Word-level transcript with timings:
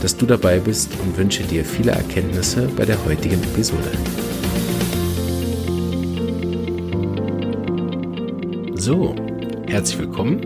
dass 0.00 0.16
du 0.16 0.26
dabei 0.26 0.58
bist 0.58 0.90
und 1.02 1.16
wünsche 1.16 1.42
dir 1.42 1.64
viele 1.64 1.92
Erkenntnisse 1.92 2.68
bei 2.76 2.84
der 2.84 3.02
heutigen 3.04 3.42
Episode. 3.42 3.90
So, 8.74 9.14
herzlich 9.68 9.98
willkommen. 9.98 10.40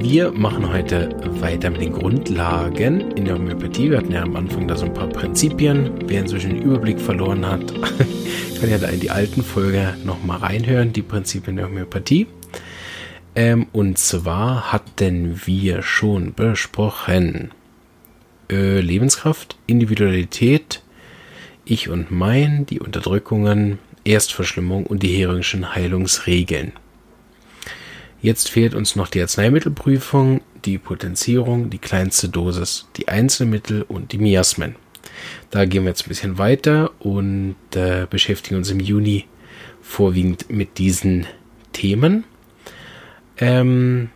Wir 0.00 0.30
machen 0.30 0.72
heute 0.72 1.10
weiter 1.40 1.70
mit 1.70 1.80
den 1.80 1.92
Grundlagen 1.92 3.10
in 3.12 3.24
der 3.24 3.34
Homöopathie. 3.34 3.90
Wir 3.90 3.98
hatten 3.98 4.12
ja 4.12 4.22
am 4.22 4.36
Anfang 4.36 4.68
da 4.68 4.76
so 4.76 4.86
ein 4.86 4.94
paar 4.94 5.08
Prinzipien. 5.08 5.90
Wer 6.06 6.20
inzwischen 6.20 6.50
den 6.50 6.62
Überblick 6.62 7.00
verloren 7.00 7.44
hat, 7.44 7.74
kann 8.60 8.70
ja 8.70 8.78
da 8.78 8.86
in 8.86 9.00
die 9.00 9.10
alten 9.10 9.42
Folge 9.42 9.94
nochmal 10.04 10.38
reinhören, 10.38 10.92
die 10.92 11.02
Prinzipien 11.02 11.56
der 11.56 11.66
Homöopathie. 11.66 12.28
Ähm, 13.38 13.68
und 13.70 13.98
zwar 13.98 14.72
hatten 14.72 15.40
wir 15.46 15.82
schon 15.82 16.34
besprochen 16.34 17.52
äh, 18.50 18.80
Lebenskraft, 18.80 19.56
Individualität, 19.68 20.82
Ich 21.64 21.88
und 21.88 22.10
Mein, 22.10 22.66
die 22.66 22.80
Unterdrückungen, 22.80 23.78
Erstverschlimmung 24.04 24.86
und 24.86 25.04
die 25.04 25.14
Heringschen 25.16 25.72
Heilungsregeln. 25.72 26.72
Jetzt 28.20 28.48
fehlt 28.48 28.74
uns 28.74 28.96
noch 28.96 29.06
die 29.06 29.22
Arzneimittelprüfung, 29.22 30.40
die 30.64 30.78
Potenzierung, 30.78 31.70
die 31.70 31.78
kleinste 31.78 32.28
Dosis, 32.28 32.88
die 32.96 33.06
Einzelmittel 33.06 33.82
und 33.82 34.10
die 34.10 34.18
Miasmen. 34.18 34.74
Da 35.50 35.64
gehen 35.64 35.84
wir 35.84 35.90
jetzt 35.90 36.06
ein 36.06 36.08
bisschen 36.08 36.38
weiter 36.38 36.90
und 36.98 37.54
äh, 37.76 38.08
beschäftigen 38.10 38.56
uns 38.56 38.72
im 38.72 38.80
Juni 38.80 39.26
vorwiegend 39.80 40.50
mit 40.50 40.78
diesen 40.78 41.28
Themen. 41.72 42.24
Ähm, 43.38 44.10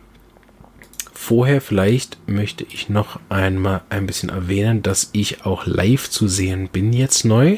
vorher 1.13 1.61
vielleicht 1.61 2.17
möchte 2.27 2.65
ich 2.69 2.89
noch 2.89 3.19
einmal 3.29 3.81
ein 3.89 4.05
bisschen 4.05 4.29
erwähnen, 4.29 4.83
dass 4.83 5.09
ich 5.13 5.45
auch 5.45 5.65
live 5.65 6.09
zu 6.09 6.27
sehen 6.27 6.69
bin 6.69 6.93
jetzt 6.93 7.25
neu. 7.25 7.57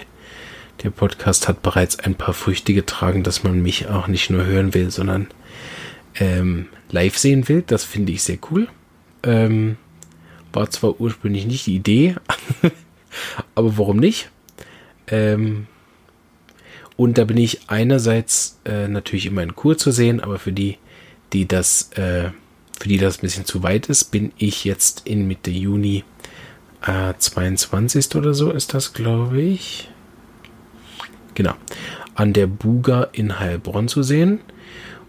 Der 0.83 0.89
Podcast 0.91 1.47
hat 1.47 1.61
bereits 1.61 1.99
ein 1.99 2.15
paar 2.15 2.33
Früchte 2.33 2.73
getragen, 2.73 3.23
dass 3.23 3.43
man 3.43 3.61
mich 3.61 3.87
auch 3.87 4.07
nicht 4.07 4.29
nur 4.29 4.45
hören 4.45 4.73
will, 4.73 4.91
sondern 4.91 5.27
ähm, 6.19 6.67
live 6.91 7.17
sehen 7.17 7.47
will. 7.47 7.63
Das 7.65 7.83
finde 7.83 8.11
ich 8.11 8.23
sehr 8.23 8.37
cool. 8.51 8.67
Ähm, 9.23 9.77
war 10.53 10.69
zwar 10.69 10.99
ursprünglich 10.99 11.45
nicht 11.45 11.65
die 11.65 11.75
Idee, 11.75 12.15
aber 13.55 13.77
warum 13.77 13.97
nicht? 13.97 14.29
Ähm, 15.07 15.67
und 16.97 17.17
da 17.17 17.25
bin 17.25 17.37
ich 17.37 17.69
einerseits 17.69 18.59
äh, 18.65 18.87
natürlich 18.87 19.25
immer 19.25 19.43
in 19.43 19.55
Kur 19.55 19.77
zu 19.77 19.91
sehen, 19.91 20.21
aber 20.21 20.39
für 20.39 20.53
die, 20.53 20.77
die 21.33 21.47
das, 21.47 21.91
äh, 21.93 22.29
für 22.79 22.89
die 22.89 22.97
das 22.97 23.17
ein 23.17 23.21
bisschen 23.21 23.45
zu 23.45 23.63
weit 23.63 23.87
ist, 23.87 24.05
bin 24.05 24.31
ich 24.37 24.65
jetzt 24.65 25.07
in 25.07 25.27
Mitte 25.27 25.51
Juni 25.51 26.03
äh, 26.85 27.13
22. 27.17 28.15
oder 28.15 28.33
so 28.33 28.51
ist 28.51 28.73
das, 28.73 28.93
glaube 28.93 29.41
ich. 29.41 29.89
Genau. 31.33 31.53
An 32.15 32.33
der 32.33 32.47
Buga 32.47 33.09
in 33.11 33.39
Heilbronn 33.39 33.87
zu 33.87 34.03
sehen. 34.03 34.39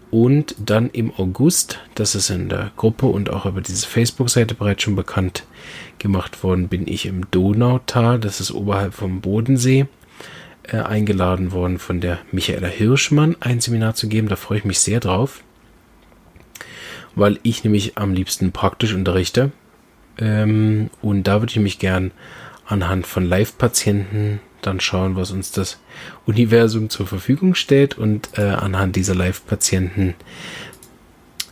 Und 0.09 0.55
dann 0.57 0.89
im 0.91 1.13
August, 1.13 1.79
das 1.95 2.15
ist 2.15 2.29
in 2.29 2.47
der 2.47 2.71
Gruppe 2.77 3.07
und 3.07 3.29
auch 3.29 3.45
über 3.45 3.59
diese 3.59 3.85
Facebook-Seite 3.85 4.55
bereits 4.55 4.83
schon 4.83 4.95
bekannt 4.95 5.43
gemacht 5.99 6.43
worden, 6.43 6.69
bin 6.69 6.87
ich 6.87 7.05
im 7.05 7.29
Donautal, 7.29 8.17
das 8.17 8.39
ist 8.39 8.51
oberhalb 8.51 8.93
vom 8.93 9.19
Bodensee, 9.19 9.87
äh, 10.63 10.77
eingeladen 10.77 11.51
worden 11.51 11.77
von 11.77 11.99
der 11.99 12.19
Michaela 12.31 12.67
Hirschmann, 12.67 13.35
ein 13.41 13.59
Seminar 13.59 13.95
zu 13.95 14.07
geben. 14.07 14.29
Da 14.29 14.37
freue 14.37 14.59
ich 14.59 14.65
mich 14.65 14.79
sehr 14.79 15.01
drauf, 15.01 15.43
weil 17.17 17.39
ich 17.43 17.63
nämlich 17.63 17.97
am 17.97 18.13
liebsten 18.13 18.51
praktisch 18.51 18.93
unterrichte. 18.93 19.51
Ähm, 20.19 20.89
und 21.01 21.23
da 21.23 21.41
würde 21.41 21.51
ich 21.51 21.59
mich 21.59 21.79
gern 21.79 22.11
anhand 22.65 23.07
von 23.07 23.25
Live-Patienten 23.25 24.39
dann 24.61 24.79
schauen, 24.79 25.15
was 25.15 25.31
uns 25.31 25.51
das 25.51 25.79
Universum 26.25 26.89
zur 26.89 27.07
Verfügung 27.07 27.55
stellt 27.55 27.97
und 27.97 28.29
äh, 28.37 28.41
anhand 28.41 28.95
dieser 28.95 29.15
Live-Patienten 29.15 30.15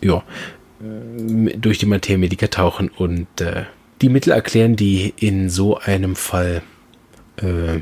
ja, 0.02 0.24
durch 0.80 1.78
die 1.78 1.86
Materie 1.86 2.30
tauchen 2.50 2.90
und 2.90 3.28
äh, 3.42 3.64
die 4.02 4.10
Mittel 4.10 4.34
erklären, 4.34 4.76
die 4.76 5.14
in 5.18 5.50
so 5.50 5.78
einem 5.78 6.16
Fall 6.16 6.62
äh, 7.38 7.80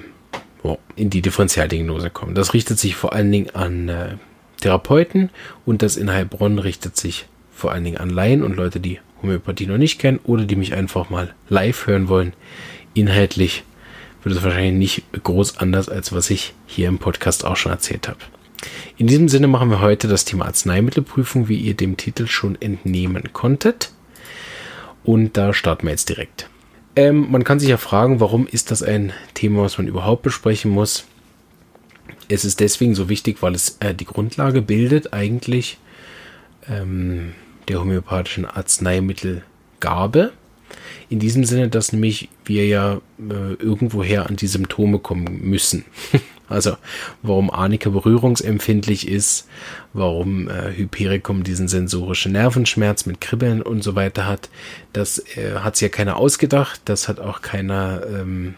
in 0.95 1.09
die 1.09 1.21
Differentialdiagnose 1.21 2.09
kommen. 2.09 2.35
Das 2.35 2.53
richtet 2.53 2.79
sich 2.79 2.95
vor 2.95 3.13
allen 3.13 3.31
Dingen 3.31 3.49
an 3.53 3.89
äh, 3.89 4.15
Therapeuten 4.61 5.29
und 5.65 5.81
das 5.81 5.97
in 5.97 6.11
Heilbronn 6.11 6.59
richtet 6.59 6.95
sich 6.95 7.25
vor 7.53 7.71
allen 7.71 7.83
Dingen 7.83 7.97
an 7.97 8.09
Laien 8.09 8.43
und 8.43 8.55
Leute, 8.55 8.79
die 8.79 8.99
Homöopathie 9.21 9.67
noch 9.67 9.77
nicht 9.77 9.99
kennen 9.99 10.19
oder 10.23 10.45
die 10.45 10.55
mich 10.55 10.73
einfach 10.73 11.09
mal 11.09 11.33
live 11.49 11.87
hören 11.87 12.07
wollen. 12.07 12.33
Inhaltlich 12.93 13.63
wird 14.23 14.35
es 14.35 14.43
wahrscheinlich 14.43 15.03
nicht 15.11 15.23
groß 15.23 15.57
anders, 15.57 15.89
als 15.89 16.13
was 16.13 16.29
ich 16.29 16.53
hier 16.65 16.87
im 16.87 16.99
Podcast 16.99 17.45
auch 17.45 17.55
schon 17.55 17.71
erzählt 17.71 18.07
habe. 18.07 18.19
In 18.97 19.07
diesem 19.07 19.27
Sinne 19.27 19.47
machen 19.47 19.69
wir 19.69 19.81
heute 19.81 20.07
das 20.07 20.25
Thema 20.25 20.45
Arzneimittelprüfung, 20.45 21.47
wie 21.47 21.57
ihr 21.57 21.73
dem 21.73 21.97
Titel 21.97 22.27
schon 22.27 22.59
entnehmen 22.61 23.33
konntet. 23.33 23.91
Und 25.03 25.35
da 25.35 25.53
starten 25.53 25.87
wir 25.87 25.91
jetzt 25.91 26.09
direkt. 26.09 26.49
Ähm, 26.95 27.29
man 27.31 27.43
kann 27.43 27.59
sich 27.59 27.69
ja 27.69 27.77
fragen, 27.77 28.19
warum 28.19 28.47
ist 28.47 28.71
das 28.71 28.83
ein 28.83 29.11
Thema, 29.33 29.63
was 29.63 29.77
man 29.77 29.87
überhaupt 29.87 30.21
besprechen 30.21 30.71
muss? 30.71 31.05
Es 32.29 32.45
ist 32.45 32.59
deswegen 32.59 32.95
so 32.95 33.09
wichtig, 33.09 33.41
weil 33.41 33.55
es 33.55 33.77
äh, 33.79 33.93
die 33.93 34.05
Grundlage 34.05 34.61
bildet 34.61 35.11
eigentlich 35.11 35.77
ähm, 36.69 37.33
der 37.67 37.79
homöopathischen 37.79 38.45
Arzneimittelgabe. 38.45 40.31
In 41.09 41.19
diesem 41.19 41.43
Sinne, 41.43 41.69
dass 41.69 41.91
nämlich 41.91 42.29
wir 42.45 42.65
ja 42.65 43.01
äh, 43.19 43.53
irgendwoher 43.59 44.27
an 44.27 44.35
die 44.35 44.47
Symptome 44.47 44.99
kommen 44.99 45.41
müssen. 45.43 45.85
also 46.49 46.77
warum 47.21 47.51
Arnika 47.51 47.89
berührungsempfindlich 47.89 49.07
ist, 49.07 49.47
warum 49.93 50.49
äh, 50.49 50.75
Hypericum 50.75 51.43
diesen 51.43 51.67
sensorischen 51.67 52.31
Nervenschmerz 52.31 53.05
mit 53.05 53.21
Kribbeln 53.21 53.61
und 53.61 53.83
so 53.83 53.95
weiter 53.95 54.25
hat, 54.25 54.49
das 54.93 55.19
äh, 55.37 55.59
hat 55.59 55.75
sich 55.75 55.83
ja 55.83 55.89
keiner 55.89 56.17
ausgedacht, 56.17 56.81
das 56.85 57.07
hat 57.07 57.19
auch 57.19 57.41
keiner 57.41 58.01
ähm, 58.07 58.55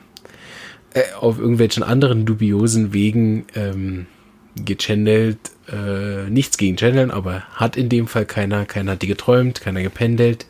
äh, 0.93 1.01
auf 1.19 1.37
irgendwelchen 1.39 1.83
anderen 1.83 2.25
dubiosen 2.25 2.93
Wegen 2.93 3.45
ähm, 3.55 4.05
gechannelt, 4.55 5.37
äh, 5.71 6.29
nichts 6.29 6.57
gegen 6.57 6.77
Channeln, 6.77 7.11
aber 7.11 7.43
hat 7.53 7.77
in 7.77 7.89
dem 7.89 8.07
Fall 8.07 8.25
keiner, 8.25 8.65
keiner 8.65 8.93
hat 8.93 9.01
die 9.01 9.07
geträumt, 9.07 9.61
keiner 9.61 9.81
gependelt 9.81 10.45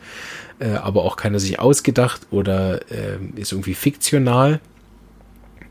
äh, 0.58 0.74
aber 0.74 1.04
auch 1.04 1.16
keiner 1.16 1.40
sich 1.40 1.58
ausgedacht 1.58 2.26
oder 2.30 2.80
äh, 2.90 3.18
ist 3.36 3.52
irgendwie 3.52 3.74
fiktional, 3.74 4.60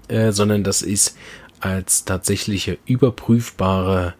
äh, 0.07 0.31
sondern 0.31 0.63
das 0.63 0.81
ist 0.81 1.17
als 1.59 2.05
tatsächliche 2.05 2.77
überprüfbare 2.85 4.13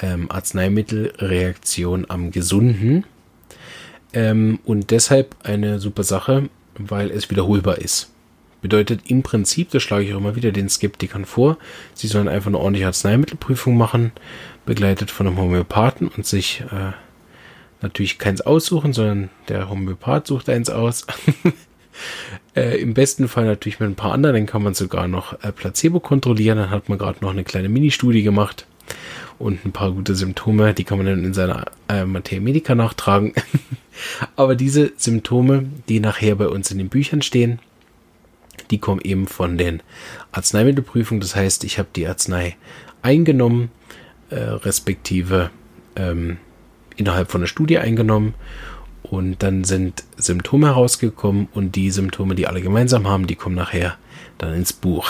ähm, 0.00 0.30
Arzneimittelreaktion 0.30 2.06
am 2.08 2.30
Gesunden 2.30 3.04
ähm, 4.12 4.60
und 4.64 4.90
deshalb 4.90 5.36
eine 5.42 5.80
super 5.80 6.04
Sache, 6.04 6.48
weil 6.78 7.10
es 7.10 7.28
wiederholbar 7.30 7.78
ist. 7.78 8.10
Bedeutet 8.60 9.02
im 9.06 9.22
Prinzip, 9.22 9.70
das 9.70 9.82
schlage 9.82 10.04
ich 10.04 10.12
auch 10.12 10.18
immer 10.18 10.34
wieder 10.34 10.50
den 10.50 10.68
Skeptikern 10.68 11.24
vor, 11.24 11.58
sie 11.94 12.08
sollen 12.08 12.28
einfach 12.28 12.48
eine 12.48 12.58
ordentliche 12.58 12.86
Arzneimittelprüfung 12.86 13.76
machen, 13.76 14.12
begleitet 14.66 15.10
von 15.10 15.26
einem 15.26 15.38
Homöopathen 15.38 16.08
und 16.08 16.26
sich 16.26 16.62
äh, 16.72 16.92
natürlich 17.80 18.18
keins 18.18 18.40
aussuchen, 18.40 18.92
sondern 18.92 19.30
der 19.48 19.70
Homöopath 19.70 20.26
sucht 20.26 20.48
eins 20.48 20.70
aus. 20.70 21.06
äh, 22.56 22.80
Im 22.80 22.94
besten 22.94 23.28
Fall 23.28 23.44
natürlich 23.44 23.80
mit 23.80 23.88
ein 23.88 23.94
paar 23.94 24.12
anderen, 24.12 24.34
dann 24.34 24.46
kann 24.46 24.62
man 24.62 24.74
sogar 24.74 25.08
noch 25.08 25.40
äh, 25.42 25.52
Placebo 25.52 26.00
kontrollieren. 26.00 26.58
Dann 26.58 26.70
hat 26.70 26.88
man 26.88 26.98
gerade 26.98 27.18
noch 27.20 27.30
eine 27.30 27.44
kleine 27.44 27.68
Mini-Studie 27.68 28.22
gemacht 28.22 28.66
und 29.38 29.64
ein 29.64 29.72
paar 29.72 29.92
gute 29.92 30.14
Symptome, 30.14 30.74
die 30.74 30.84
kann 30.84 30.98
man 30.98 31.06
dann 31.06 31.24
in 31.24 31.34
seiner 31.34 31.66
äh, 31.88 32.04
Materia 32.04 32.42
Medica 32.42 32.74
nachtragen. 32.74 33.34
Aber 34.36 34.56
diese 34.56 34.92
Symptome, 34.96 35.66
die 35.88 36.00
nachher 36.00 36.34
bei 36.34 36.48
uns 36.48 36.70
in 36.70 36.78
den 36.78 36.88
Büchern 36.88 37.22
stehen, 37.22 37.60
die 38.70 38.78
kommen 38.78 39.00
eben 39.02 39.26
von 39.26 39.58
den 39.58 39.82
Arzneimittelprüfungen. 40.32 41.20
Das 41.20 41.36
heißt, 41.36 41.64
ich 41.64 41.78
habe 41.78 41.88
die 41.94 42.06
Arznei 42.06 42.56
eingenommen, 43.02 43.70
äh, 44.30 44.36
respektive 44.40 45.50
ähm, 45.96 46.38
innerhalb 46.96 47.30
von 47.30 47.40
einer 47.40 47.48
Studie 47.48 47.78
eingenommen 47.78 48.34
und 49.02 49.42
dann 49.42 49.64
sind 49.64 50.04
Symptome 50.16 50.66
herausgekommen 50.66 51.48
und 51.52 51.76
die 51.76 51.90
Symptome, 51.90 52.34
die 52.34 52.46
alle 52.46 52.60
gemeinsam 52.60 53.08
haben, 53.08 53.26
die 53.26 53.36
kommen 53.36 53.54
nachher 53.54 53.96
dann 54.36 54.52
ins 54.54 54.72
Buch. 54.72 55.08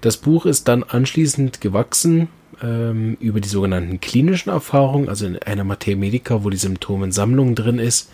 Das 0.00 0.16
Buch 0.16 0.44
ist 0.44 0.68
dann 0.68 0.82
anschließend 0.82 1.60
gewachsen 1.60 2.28
ähm, 2.62 3.16
über 3.20 3.40
die 3.40 3.48
sogenannten 3.48 4.00
klinischen 4.00 4.50
Erfahrungen, 4.50 5.08
also 5.08 5.26
in 5.26 5.38
einer 5.38 5.64
Materia 5.64 5.98
Medica, 5.98 6.44
wo 6.44 6.50
die 6.50 6.56
Symptomensammlung 6.56 7.54
drin 7.54 7.78
ist, 7.78 8.10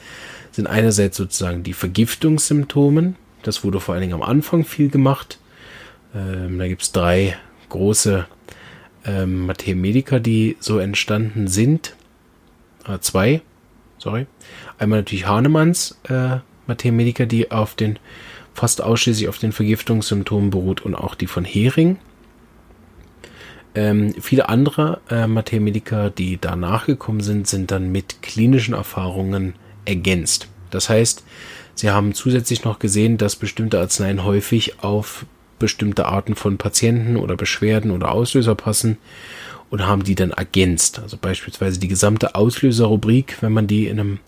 sind 0.53 0.67
einerseits 0.67 1.17
sozusagen 1.17 1.63
die 1.63 1.73
Vergiftungssymptomen. 1.73 3.17
Das 3.43 3.65
wurde 3.65 3.81
vor 3.81 3.95
allen 3.95 4.03
Dingen 4.03 4.15
am 4.15 4.23
Anfang 4.23 4.65
viel 4.65 4.89
gemacht. 4.89 5.39
Ähm, 6.15 6.59
da 6.59 6.69
gibt 6.69 6.83
es 6.83 6.93
drei 6.93 7.37
große 7.69 8.27
ähm, 9.07 9.47
Medica, 9.75 10.19
die 10.19 10.57
so 10.61 10.79
entstanden 10.79 11.49
sind. 11.49 11.97
Äh, 12.87 12.99
zwei, 13.01 13.43
sorry. 13.99 14.27
Einmal 14.79 15.01
natürlich 15.01 15.27
Hahnemanns 15.27 15.99
äh, 16.09 16.39
Medica, 16.93 17.25
die 17.25 17.51
auf 17.51 17.75
den 17.75 17.99
fast 18.55 18.83
ausschließlich 18.83 19.29
auf 19.29 19.39
den 19.39 19.53
Vergiftungssymptomen 19.53 20.51
beruht 20.51 20.83
und 20.83 20.95
auch 20.95 21.15
die 21.15 21.27
von 21.27 21.45
Hering. 21.45 21.99
Ähm, 23.75 24.15
viele 24.21 24.49
andere 24.49 25.01
äh, 25.09 25.27
Medica, 25.61 26.11
die 26.11 26.39
danach 26.41 26.87
gekommen 26.87 27.21
sind, 27.21 27.47
sind 27.47 27.71
dann 27.71 27.93
mit 27.93 28.21
klinischen 28.23 28.75
Erfahrungen 28.75 29.55
ergänzt. 29.85 30.49
Das 30.71 30.89
heißt, 30.89 31.25
sie 31.81 31.91
haben 31.91 32.15
zusätzlich 32.15 32.65
noch 32.65 32.79
gesehen, 32.79 33.19
dass 33.19 33.37
bestimmte 33.37 33.81
Arzneien 33.81 34.25
häufig 34.25 34.83
auf 34.83 35.25
bestimmte 35.59 36.07
Arten 36.07 36.37
von 36.37 36.59
Patienten 36.59 37.17
oder 37.17 37.37
Beschwerden 37.37 37.91
oder 37.91 38.13
Auslöser 38.13 38.55
passen 38.55 38.99
und 39.71 39.87
haben 39.87 40.05
die 40.05 40.15
dann 40.15 40.31
ergänzt. 40.31 40.99
Also 40.99 41.17
beispielsweise 41.21 41.79
die 41.79 41.89
gesamte 41.89 42.35
Auslöserrubrik, 42.35 43.39
wenn 43.41 43.53
man 43.53 43.67
die 43.67 43.87
in 43.87 44.01
einem 44.01 44.19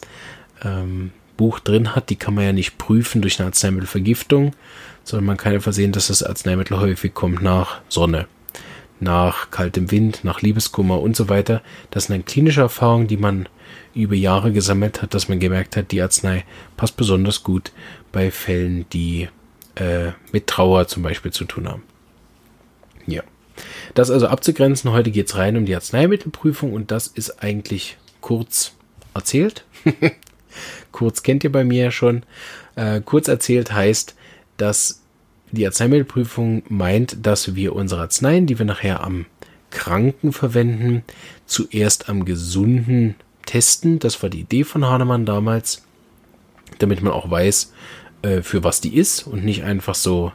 ähm, 0.63 1.13
Buch 1.37 1.59
drin 1.59 1.95
hat, 1.95 2.11
die 2.11 2.17
kann 2.17 2.35
man 2.35 2.45
ja 2.45 2.53
nicht 2.53 2.79
prüfen 2.79 3.23
durch 3.23 3.39
eine 3.39 3.47
Arzneimittelvergiftung, 3.47 4.55
sondern 5.05 5.27
man 5.27 5.37
kann 5.37 5.55
einfach 5.55 5.73
sehen, 5.73 5.93
dass 5.93 6.09
das 6.09 6.23
Arzneimittel 6.23 6.79
häufig 6.79 7.15
kommt 7.15 7.43
nach 7.43 7.81
Sonne, 7.89 8.27
nach 9.01 9.51
kaltem 9.51 9.91
Wind, 9.91 10.21
nach 10.23 10.43
Liebeskummer 10.43 11.01
und 11.01 11.17
so 11.17 11.29
weiter. 11.29 11.63
Das 11.91 12.05
sind 12.05 12.17
dann 12.17 12.25
klinische 12.25 12.61
Erfahrungen, 12.61 13.09
die 13.09 13.17
man 13.17 13.49
über 13.95 14.15
Jahre 14.15 14.53
gesammelt 14.53 15.03
hat, 15.03 15.15
dass 15.15 15.29
man 15.29 15.41
gemerkt 15.41 15.77
hat, 15.77 15.91
die 15.91 16.03
Arznei 16.03 16.45
passt 16.77 16.97
besonders 16.97 17.43
gut 17.43 17.73
bei 18.11 18.31
Fällen, 18.31 18.87
die 18.93 19.29
äh, 19.75 20.13
mit 20.33 20.47
Trauer 20.47 20.87
zum 20.89 21.03
Beispiel 21.03 21.33
zu 21.33 21.45
tun 21.45 21.69
haben. 21.69 21.83
Ja. 23.07 23.23
Das 23.95 24.11
also 24.11 24.29
abzugrenzen, 24.29 24.93
heute 24.93 25.11
geht 25.11 25.29
es 25.29 25.37
rein 25.37 25.57
um 25.57 25.67
die 25.67 25.75
Arzneimittelprüfung 25.75 26.73
und 26.73 26.91
das 26.91 27.07
ist 27.07 27.43
eigentlich 27.43 27.99
kurz 28.21 28.73
erzählt. 29.15 29.65
kurz 30.93 31.23
kennt 31.23 31.45
ihr 31.45 31.53
bei 31.53 31.65
mir 31.65 31.85
ja 31.85 31.91
schon. 31.91 32.23
Äh, 32.77 33.01
kurz 33.03 33.29
erzählt 33.29 33.73
heißt, 33.73 34.15
dass 34.57 35.03
die 35.51 35.67
Arzneimittelprüfung 35.67 36.63
meint, 36.69 37.27
dass 37.27 37.55
wir 37.55 37.75
unsere 37.75 38.03
Arzneien, 38.03 38.47
die 38.47 38.59
wir 38.59 38.67
nachher 38.67 39.03
am 39.03 39.27
Kranken 39.71 40.33
verwenden, 40.33 41.03
zuerst 41.47 42.09
am 42.09 42.25
Gesunden 42.25 43.17
testen. 43.53 43.99
Das 43.99 44.23
war 44.23 44.31
die 44.31 44.41
Idee 44.41 44.65
von 44.65 44.87
Hahnemann 44.87 45.27
damals, 45.27 45.83
damit 46.79 47.03
man 47.03 47.13
auch 47.13 47.31
weiß, 47.31 47.73
äh, 48.23 48.41
für 48.41 48.65
was 48.65 48.81
die 48.81 48.97
ist 48.97 49.27
und 49.27 49.45
nicht 49.45 49.63
einfach 49.63 49.95
so 49.95 50.33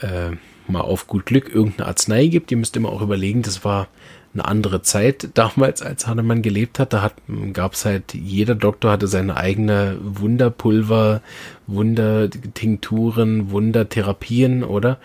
äh, 0.00 0.30
mal 0.66 0.80
auf 0.80 1.06
gut 1.06 1.26
Glück 1.26 1.48
irgendeine 1.54 1.88
Arznei 1.88 2.26
gibt. 2.26 2.50
Ihr 2.50 2.56
müsst 2.56 2.76
immer 2.76 2.88
auch 2.90 3.00
überlegen, 3.00 3.42
das 3.42 3.64
war 3.64 3.86
eine 4.34 4.44
andere 4.44 4.82
Zeit 4.82 5.28
damals, 5.34 5.82
als 5.82 6.08
Hahnemann 6.08 6.42
gelebt 6.42 6.80
hat. 6.80 6.92
Da 6.92 7.00
hat, 7.00 7.14
gab 7.52 7.74
es 7.74 7.84
halt, 7.84 8.12
jeder 8.12 8.56
Doktor 8.56 8.90
hatte 8.90 9.06
seine 9.06 9.36
eigene 9.36 9.96
Wunderpulver, 10.02 11.22
Wundertinkturen, 11.68 13.52
Wundertherapien, 13.52 14.64
oder? 14.64 14.98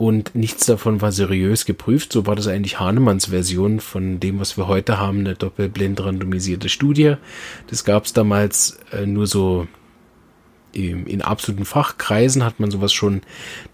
Und 0.00 0.34
nichts 0.34 0.64
davon 0.64 1.02
war 1.02 1.12
seriös 1.12 1.66
geprüft. 1.66 2.10
So 2.14 2.26
war 2.26 2.34
das 2.34 2.46
eigentlich 2.46 2.80
Hahnemanns 2.80 3.26
Version 3.26 3.80
von 3.80 4.18
dem, 4.18 4.40
was 4.40 4.56
wir 4.56 4.66
heute 4.66 4.98
haben, 4.98 5.18
eine 5.18 5.34
doppelblind 5.34 6.02
randomisierte 6.02 6.70
Studie. 6.70 7.16
Das 7.66 7.84
gab 7.84 8.06
es 8.06 8.14
damals 8.14 8.78
äh, 8.92 9.04
nur 9.04 9.26
so 9.26 9.68
in 10.72 11.20
absoluten 11.20 11.66
Fachkreisen 11.66 12.44
hat 12.44 12.60
man 12.60 12.70
sowas 12.70 12.94
schon 12.94 13.20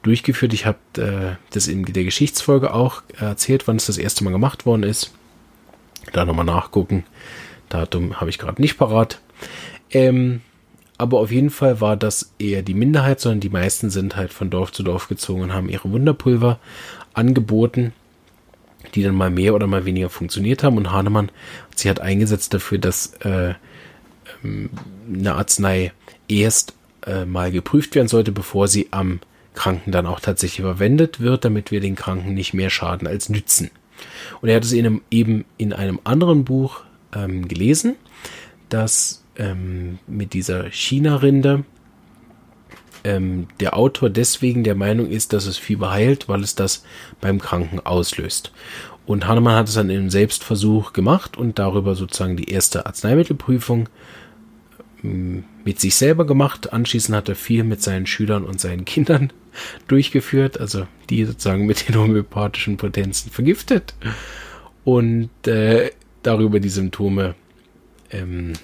durchgeführt. 0.02 0.52
Ich 0.52 0.66
habe 0.66 0.78
äh, 0.96 1.36
das 1.54 1.68
in 1.68 1.84
der 1.84 2.02
Geschichtsfolge 2.02 2.74
auch 2.74 3.02
erzählt, 3.16 3.68
wann 3.68 3.76
es 3.76 3.86
das 3.86 3.98
erste 3.98 4.24
Mal 4.24 4.30
gemacht 4.32 4.66
worden 4.66 4.82
ist. 4.82 5.12
Da 6.12 6.24
nochmal 6.24 6.44
nachgucken. 6.44 7.04
Datum 7.68 8.20
habe 8.20 8.30
ich 8.30 8.38
gerade 8.38 8.60
nicht 8.60 8.78
parat. 8.78 9.20
Ähm, 9.92 10.40
aber 10.98 11.20
auf 11.20 11.30
jeden 11.30 11.50
Fall 11.50 11.80
war 11.80 11.96
das 11.96 12.32
eher 12.38 12.62
die 12.62 12.74
Minderheit, 12.74 13.20
sondern 13.20 13.40
die 13.40 13.50
meisten 13.50 13.90
sind 13.90 14.16
halt 14.16 14.32
von 14.32 14.50
Dorf 14.50 14.72
zu 14.72 14.82
Dorf 14.82 15.08
gezogen 15.08 15.42
und 15.42 15.52
haben 15.52 15.68
ihre 15.68 15.90
Wunderpulver 15.90 16.58
angeboten, 17.12 17.92
die 18.94 19.02
dann 19.02 19.14
mal 19.14 19.30
mehr 19.30 19.54
oder 19.54 19.66
mal 19.66 19.84
weniger 19.84 20.08
funktioniert 20.08 20.62
haben. 20.62 20.76
Und 20.76 20.92
Hahnemann, 20.92 21.30
sie 21.74 21.90
hat 21.90 22.00
eingesetzt 22.00 22.54
dafür, 22.54 22.78
dass 22.78 23.14
äh, 23.20 23.54
ähm, 24.42 24.70
eine 25.12 25.34
Arznei 25.34 25.92
erst 26.28 26.74
äh, 27.06 27.24
mal 27.24 27.52
geprüft 27.52 27.94
werden 27.94 28.08
sollte, 28.08 28.32
bevor 28.32 28.68
sie 28.68 28.88
am 28.90 29.20
Kranken 29.54 29.92
dann 29.92 30.06
auch 30.06 30.20
tatsächlich 30.20 30.62
verwendet 30.62 31.20
wird, 31.20 31.44
damit 31.44 31.70
wir 31.70 31.80
den 31.80 31.94
Kranken 31.96 32.34
nicht 32.34 32.54
mehr 32.54 32.70
schaden 32.70 33.06
als 33.06 33.28
nützen. 33.28 33.70
Und 34.40 34.48
er 34.48 34.56
hat 34.56 34.64
es 34.64 34.72
eben 34.72 35.44
in 35.56 35.72
einem 35.72 35.98
anderen 36.04 36.44
Buch 36.44 36.82
ähm, 37.14 37.48
gelesen, 37.48 37.96
dass 38.68 39.22
ähm, 39.38 39.98
mit 40.06 40.32
dieser 40.32 40.70
China-Rinde 40.70 41.64
ähm, 43.04 43.46
der 43.60 43.76
Autor 43.76 44.10
deswegen 44.10 44.64
der 44.64 44.74
Meinung 44.74 45.08
ist, 45.08 45.32
dass 45.32 45.46
es 45.46 45.58
Fieber 45.58 45.90
heilt, 45.90 46.28
weil 46.28 46.42
es 46.42 46.54
das 46.54 46.84
beim 47.20 47.40
Kranken 47.40 47.80
auslöst. 47.80 48.52
Und 49.06 49.28
Hahnemann 49.28 49.54
hat 49.54 49.68
es 49.68 49.74
dann 49.74 49.90
im 49.90 50.10
Selbstversuch 50.10 50.92
gemacht 50.92 51.36
und 51.36 51.60
darüber 51.60 51.94
sozusagen 51.94 52.36
die 52.36 52.50
erste 52.50 52.86
Arzneimittelprüfung 52.86 53.88
mit 55.02 55.80
sich 55.80 55.94
selber 55.94 56.26
gemacht. 56.26 56.72
Anschließend 56.72 57.16
hat 57.16 57.28
er 57.28 57.36
viel 57.36 57.62
mit 57.62 57.80
seinen 57.80 58.06
Schülern 58.06 58.42
und 58.42 58.60
seinen 58.60 58.84
Kindern 58.84 59.32
durchgeführt, 59.88 60.58
also 60.58 60.88
die 61.08 61.24
sozusagen 61.24 61.66
mit 61.66 61.88
den 61.88 61.96
homöopathischen 61.96 62.76
Potenzen 62.76 63.30
vergiftet 63.30 63.94
und 64.84 65.30
äh, 65.46 65.90
darüber 66.22 66.58
die 66.58 66.68
Symptome 66.68 67.36
ähm, 68.10 68.54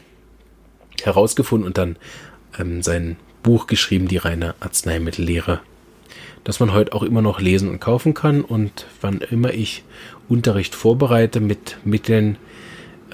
herausgefunden 1.06 1.66
und 1.66 1.78
dann 1.78 1.96
ähm, 2.58 2.82
sein 2.82 3.16
Buch 3.43 3.66
geschrieben, 3.66 4.08
die 4.08 4.19
reine 4.19 4.54
Arzneimittellehre, 4.60 5.60
das 6.44 6.60
man 6.60 6.72
heute 6.72 6.93
auch 6.93 7.03
immer 7.03 7.22
noch 7.22 7.41
lesen 7.41 7.69
und 7.69 7.81
kaufen 7.81 8.15
kann 8.15 8.43
und 8.43 8.86
wann 9.00 9.20
immer 9.20 9.53
ich 9.53 9.84
Unterricht 10.29 10.74
vorbereite 10.74 11.41
mit 11.41 11.79
Mitteln, 11.84 12.38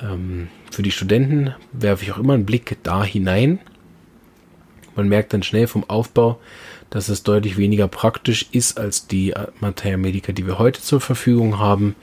ähm, 0.03 0.49
für 0.71 0.83
die 0.83 0.91
Studenten 0.91 1.55
werfe 1.73 2.05
ich 2.05 2.13
auch 2.13 2.19
immer 2.19 2.35
einen 2.35 2.47
Blick 2.47 2.77
da 2.83 3.03
hinein. 3.03 3.59
Man 4.95 5.09
merkt 5.09 5.33
dann 5.33 5.43
schnell 5.43 5.67
vom 5.67 5.89
Aufbau, 5.89 6.41
dass 6.91 7.09
es 7.09 7.23
deutlich 7.23 7.57
weniger 7.57 7.89
praktisch 7.89 8.47
ist 8.53 8.79
als 8.79 9.07
die 9.07 9.35
Materia 9.61 9.97
Medica, 9.97 10.33
die 10.33 10.47
wir 10.47 10.59
heute 10.59 10.81
zur 10.81 11.01
Verfügung 11.01 11.59
haben, 11.59 11.95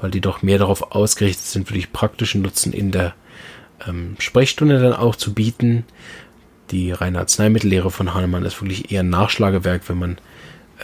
weil 0.00 0.10
die 0.10 0.20
doch 0.20 0.42
mehr 0.42 0.58
darauf 0.58 0.92
ausgerichtet 0.92 1.46
sind, 1.46 1.68
wirklich 1.68 1.92
praktischen 1.92 2.42
Nutzen 2.42 2.72
in 2.72 2.90
der 2.90 3.14
ähm, 3.86 4.16
Sprechstunde 4.18 4.80
dann 4.80 4.92
auch 4.92 5.16
zu 5.16 5.34
bieten. 5.34 5.84
Die 6.70 6.90
reine 6.90 7.20
Arzneimittellehre 7.20 7.90
von 7.90 8.14
Hahnemann 8.14 8.44
ist 8.44 8.60
wirklich 8.60 8.90
eher 8.90 9.02
ein 9.02 9.10
Nachschlagewerk, 9.10 9.88
wenn 9.88 9.98
man 9.98 10.18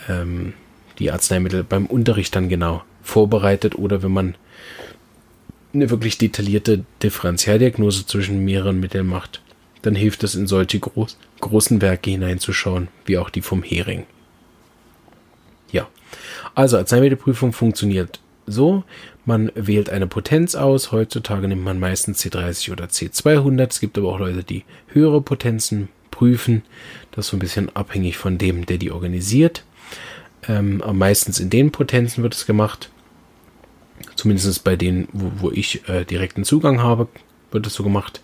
ähm, 0.09 0.55
die 0.99 1.11
Arzneimittel 1.11 1.65
beim 1.65 1.87
Unterricht 1.87 2.35
dann 2.37 2.49
genau 2.49 2.83
vorbereitet 3.03 3.75
oder 3.75 4.03
wenn 4.03 4.13
man 4.13 4.35
eine 5.75 5.91
wirklich 5.91 6.19
detaillierte 6.19 6.85
Differentialdiagnose 7.03 8.07
zwischen 8.07 8.45
mehreren 8.45 8.79
Mitteln 8.79 9.07
macht, 9.07 9.41
dann 9.83 9.95
hilft 9.95 10.23
es 10.23 10.35
in 10.35 10.47
solche 10.47 10.79
groß, 10.79 11.17
großen 11.41 11.81
Werke 11.81 12.11
hineinzuschauen, 12.11 12.89
wie 13.05 13.19
auch 13.19 13.31
die 13.31 13.43
vom 13.43 13.63
Hering. 13.63 14.07
Ja, 15.73 15.89
also 16.55 16.77
Arzneimittelprüfung 16.77 17.53
funktioniert 17.53 18.21
so, 18.47 18.85
man 19.25 19.53
wählt 19.55 19.91
eine 19.91 20.07
Potenz 20.07 20.55
aus. 20.55 20.93
Heutzutage 20.93 21.49
nimmt 21.49 21.65
man 21.65 21.79
meistens 21.79 22.25
C30 22.25 22.73
oder 22.73 22.87
C200. 22.87 23.69
Es 23.71 23.81
gibt 23.81 23.97
aber 23.99 24.09
auch 24.09 24.19
Leute, 24.19 24.43
die 24.43 24.65
höhere 24.89 25.21
Potenzen 25.21 25.89
prüfen. 26.11 26.63
Das 27.13 27.27
ist 27.27 27.31
so 27.31 27.37
ein 27.37 27.41
bisschen 27.41 27.75
abhängig 27.75 28.17
von 28.17 28.39
dem, 28.39 28.67
der 28.67 28.79
die 28.79 28.91
organisiert. 28.91 29.65
Ähm, 30.49 30.83
meistens 30.93 31.39
in 31.39 31.51
den 31.51 31.71
Potenzen 31.71 32.23
wird 32.23 32.35
es 32.35 32.47
gemacht. 32.47 32.91
Zumindest 34.17 34.65
bei 34.65 34.77
denen, 34.77 35.09
wo, 35.13 35.33
wo 35.37 35.51
ich 35.51 35.89
äh, 35.89 36.05
direkten 36.05 36.45
Zugang 36.45 36.83
habe, 36.83 37.09
wird 37.53 37.67
das 37.67 37.75
so 37.75 37.85
gemacht. 37.85 38.21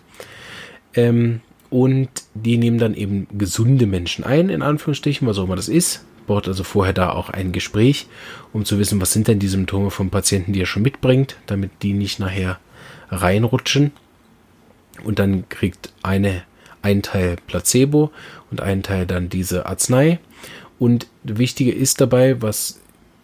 Ähm, 0.93 1.41
und 1.69 2.09
die 2.33 2.57
nehmen 2.57 2.79
dann 2.79 2.95
eben 2.95 3.27
gesunde 3.37 3.85
Menschen 3.85 4.23
ein, 4.23 4.49
in 4.49 4.61
Anführungsstrichen, 4.61 5.27
was 5.27 5.37
auch 5.37 5.43
immer 5.43 5.55
das 5.55 5.69
ist. 5.69 6.03
Braucht 6.29 6.47
also 6.47 6.63
vorher 6.63 6.93
da 6.93 7.09
auch 7.09 7.31
ein 7.31 7.53
Gespräch, 7.53 8.05
um 8.53 8.63
zu 8.63 8.77
wissen, 8.77 9.01
was 9.01 9.11
sind 9.11 9.27
denn 9.27 9.39
die 9.39 9.47
Symptome 9.47 9.89
vom 9.89 10.11
Patienten, 10.11 10.53
die 10.53 10.61
er 10.61 10.67
schon 10.67 10.83
mitbringt, 10.83 11.37
damit 11.47 11.71
die 11.81 11.93
nicht 11.93 12.19
nachher 12.19 12.59
reinrutschen. 13.09 13.93
Und 15.03 15.17
dann 15.17 15.49
kriegt 15.49 15.91
eine 16.03 16.43
ein 16.83 17.01
Teil 17.01 17.37
Placebo 17.47 18.11
und 18.51 18.61
ein 18.61 18.83
Teil 18.83 19.07
dann 19.07 19.29
diese 19.29 19.65
Arznei. 19.65 20.19
Und 20.77 21.07
wichtiger 21.23 21.73
ist 21.73 21.99
dabei, 21.99 22.39
was 22.43 22.79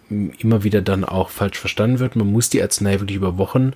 immer 0.10 0.64
wieder 0.64 0.82
dann 0.82 1.04
auch 1.04 1.30
falsch 1.30 1.60
verstanden 1.60 2.00
wird. 2.00 2.16
Man 2.16 2.32
muss 2.32 2.50
die 2.50 2.64
Arznei 2.64 3.00
wirklich 3.00 3.18
über 3.18 3.38
Wochen, 3.38 3.74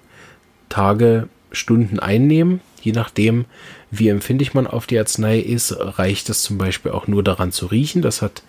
Tage, 0.69 1.29
Stunden 1.51 1.99
einnehmen. 1.99 2.61
Je 2.81 2.93
nachdem, 2.93 3.45
wie 3.91 4.07
empfindlich 4.07 4.55
man 4.55 4.65
auf 4.65 4.87
die 4.87 4.97
Arznei 4.97 5.37
ist, 5.37 5.75
reicht 5.77 6.29
es 6.29 6.41
zum 6.41 6.57
Beispiel 6.57 6.93
auch 6.93 7.05
nur 7.05 7.23
daran 7.23 7.51
zu 7.51 7.67
riechen. 7.67 8.01
Das 8.01 8.23
hat 8.23 8.41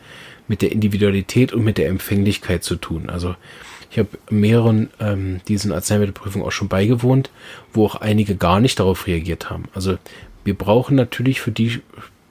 mit 0.50 0.62
der 0.62 0.72
Individualität 0.72 1.52
und 1.52 1.62
mit 1.62 1.78
der 1.78 1.86
Empfänglichkeit 1.86 2.64
zu 2.64 2.74
tun. 2.74 3.08
Also 3.08 3.36
ich 3.88 4.00
habe 4.00 4.08
mehreren 4.30 4.90
ähm, 4.98 5.40
diesen 5.46 5.70
Arzneimittelprüfungen 5.70 6.44
auch 6.44 6.50
schon 6.50 6.66
beigewohnt, 6.66 7.30
wo 7.72 7.86
auch 7.86 7.94
einige 7.94 8.34
gar 8.34 8.58
nicht 8.58 8.80
darauf 8.80 9.06
reagiert 9.06 9.48
haben. 9.48 9.66
Also 9.74 9.96
wir 10.42 10.54
brauchen 10.54 10.96
natürlich 10.96 11.40
für 11.40 11.52
die 11.52 11.80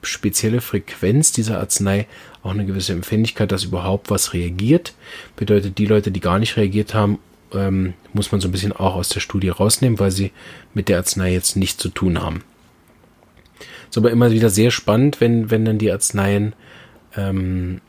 spezielle 0.02 0.60
Frequenz 0.60 1.32
dieser 1.32 1.60
Arznei 1.60 2.06
auch 2.42 2.50
eine 2.50 2.66
gewisse 2.66 2.92
Empfindlichkeit, 2.92 3.52
dass 3.52 3.64
überhaupt 3.64 4.10
was 4.10 4.34
reagiert. 4.34 4.92
Bedeutet, 5.36 5.78
die 5.78 5.86
Leute, 5.86 6.10
die 6.10 6.20
gar 6.20 6.38
nicht 6.38 6.58
reagiert 6.58 6.92
haben, 6.92 7.18
ähm, 7.54 7.94
muss 8.12 8.32
man 8.32 8.42
so 8.42 8.48
ein 8.48 8.52
bisschen 8.52 8.72
auch 8.72 8.96
aus 8.96 9.08
der 9.08 9.20
Studie 9.20 9.48
rausnehmen, 9.48 9.98
weil 9.98 10.10
sie 10.10 10.30
mit 10.74 10.90
der 10.90 10.98
Arznei 10.98 11.32
jetzt 11.32 11.56
nichts 11.56 11.82
zu 11.82 11.88
tun 11.88 12.20
haben. 12.20 12.44
Ist 13.88 13.96
aber 13.96 14.10
immer 14.10 14.30
wieder 14.30 14.50
sehr 14.50 14.70
spannend, 14.70 15.22
wenn, 15.22 15.50
wenn 15.50 15.64
dann 15.64 15.78
die 15.78 15.90
Arzneien 15.90 16.52
ähm, 17.16 17.80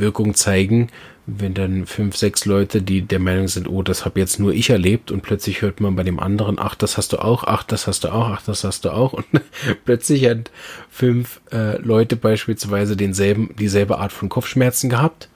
Wirkung 0.00 0.34
zeigen, 0.34 0.88
wenn 1.26 1.54
dann 1.54 1.86
fünf, 1.86 2.16
sechs 2.16 2.46
Leute, 2.46 2.82
die 2.82 3.02
der 3.02 3.20
Meinung 3.20 3.46
sind, 3.46 3.68
oh, 3.68 3.82
das 3.82 4.04
habe 4.04 4.18
jetzt 4.18 4.40
nur 4.40 4.52
ich 4.52 4.70
erlebt 4.70 5.10
und 5.10 5.22
plötzlich 5.22 5.62
hört 5.62 5.80
man 5.80 5.94
bei 5.94 6.02
dem 6.02 6.18
anderen, 6.18 6.58
ach, 6.58 6.74
das 6.74 6.96
hast 6.96 7.12
du 7.12 7.18
auch, 7.18 7.44
ach, 7.44 7.62
das 7.62 7.86
hast 7.86 8.04
du 8.04 8.12
auch, 8.12 8.28
ach, 8.28 8.42
das 8.42 8.64
hast 8.64 8.84
du 8.84 8.90
auch. 8.90 9.12
Und 9.12 9.26
plötzlich 9.84 10.26
hat 10.26 10.50
fünf 10.90 11.40
äh, 11.52 11.76
Leute 11.78 12.16
beispielsweise 12.16 12.96
denselben, 12.96 13.54
dieselbe 13.58 13.98
Art 13.98 14.12
von 14.12 14.28
Kopfschmerzen 14.28 14.90
gehabt 14.90 15.28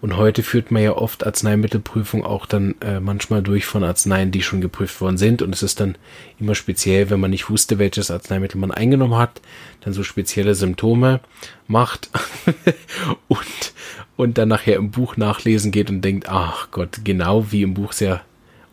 und 0.00 0.16
heute 0.16 0.42
führt 0.42 0.70
man 0.70 0.82
ja 0.82 0.96
oft 0.96 1.26
Arzneimittelprüfung 1.26 2.24
auch 2.24 2.46
dann 2.46 2.74
äh, 2.80 3.00
manchmal 3.00 3.42
durch 3.42 3.66
von 3.66 3.84
Arzneien, 3.84 4.30
die 4.30 4.42
schon 4.42 4.62
geprüft 4.62 4.98
worden 5.02 5.18
sind. 5.18 5.42
Und 5.42 5.54
es 5.54 5.62
ist 5.62 5.78
dann 5.78 5.96
immer 6.38 6.54
speziell, 6.54 7.10
wenn 7.10 7.20
man 7.20 7.30
nicht 7.30 7.50
wusste, 7.50 7.78
welches 7.78 8.10
Arzneimittel 8.10 8.58
man 8.58 8.70
eingenommen 8.70 9.18
hat, 9.18 9.42
dann 9.82 9.92
so 9.92 10.02
spezielle 10.02 10.54
Symptome 10.54 11.20
macht 11.66 12.08
und, 13.28 13.72
und 14.16 14.38
dann 14.38 14.48
nachher 14.48 14.76
im 14.76 14.90
Buch 14.90 15.18
nachlesen 15.18 15.70
geht 15.70 15.90
und 15.90 16.00
denkt, 16.00 16.28
ach 16.30 16.70
Gott, 16.70 17.00
genau 17.04 17.52
wie 17.52 17.62
im 17.62 17.74
Buch 17.74 17.92
sehr 17.92 18.22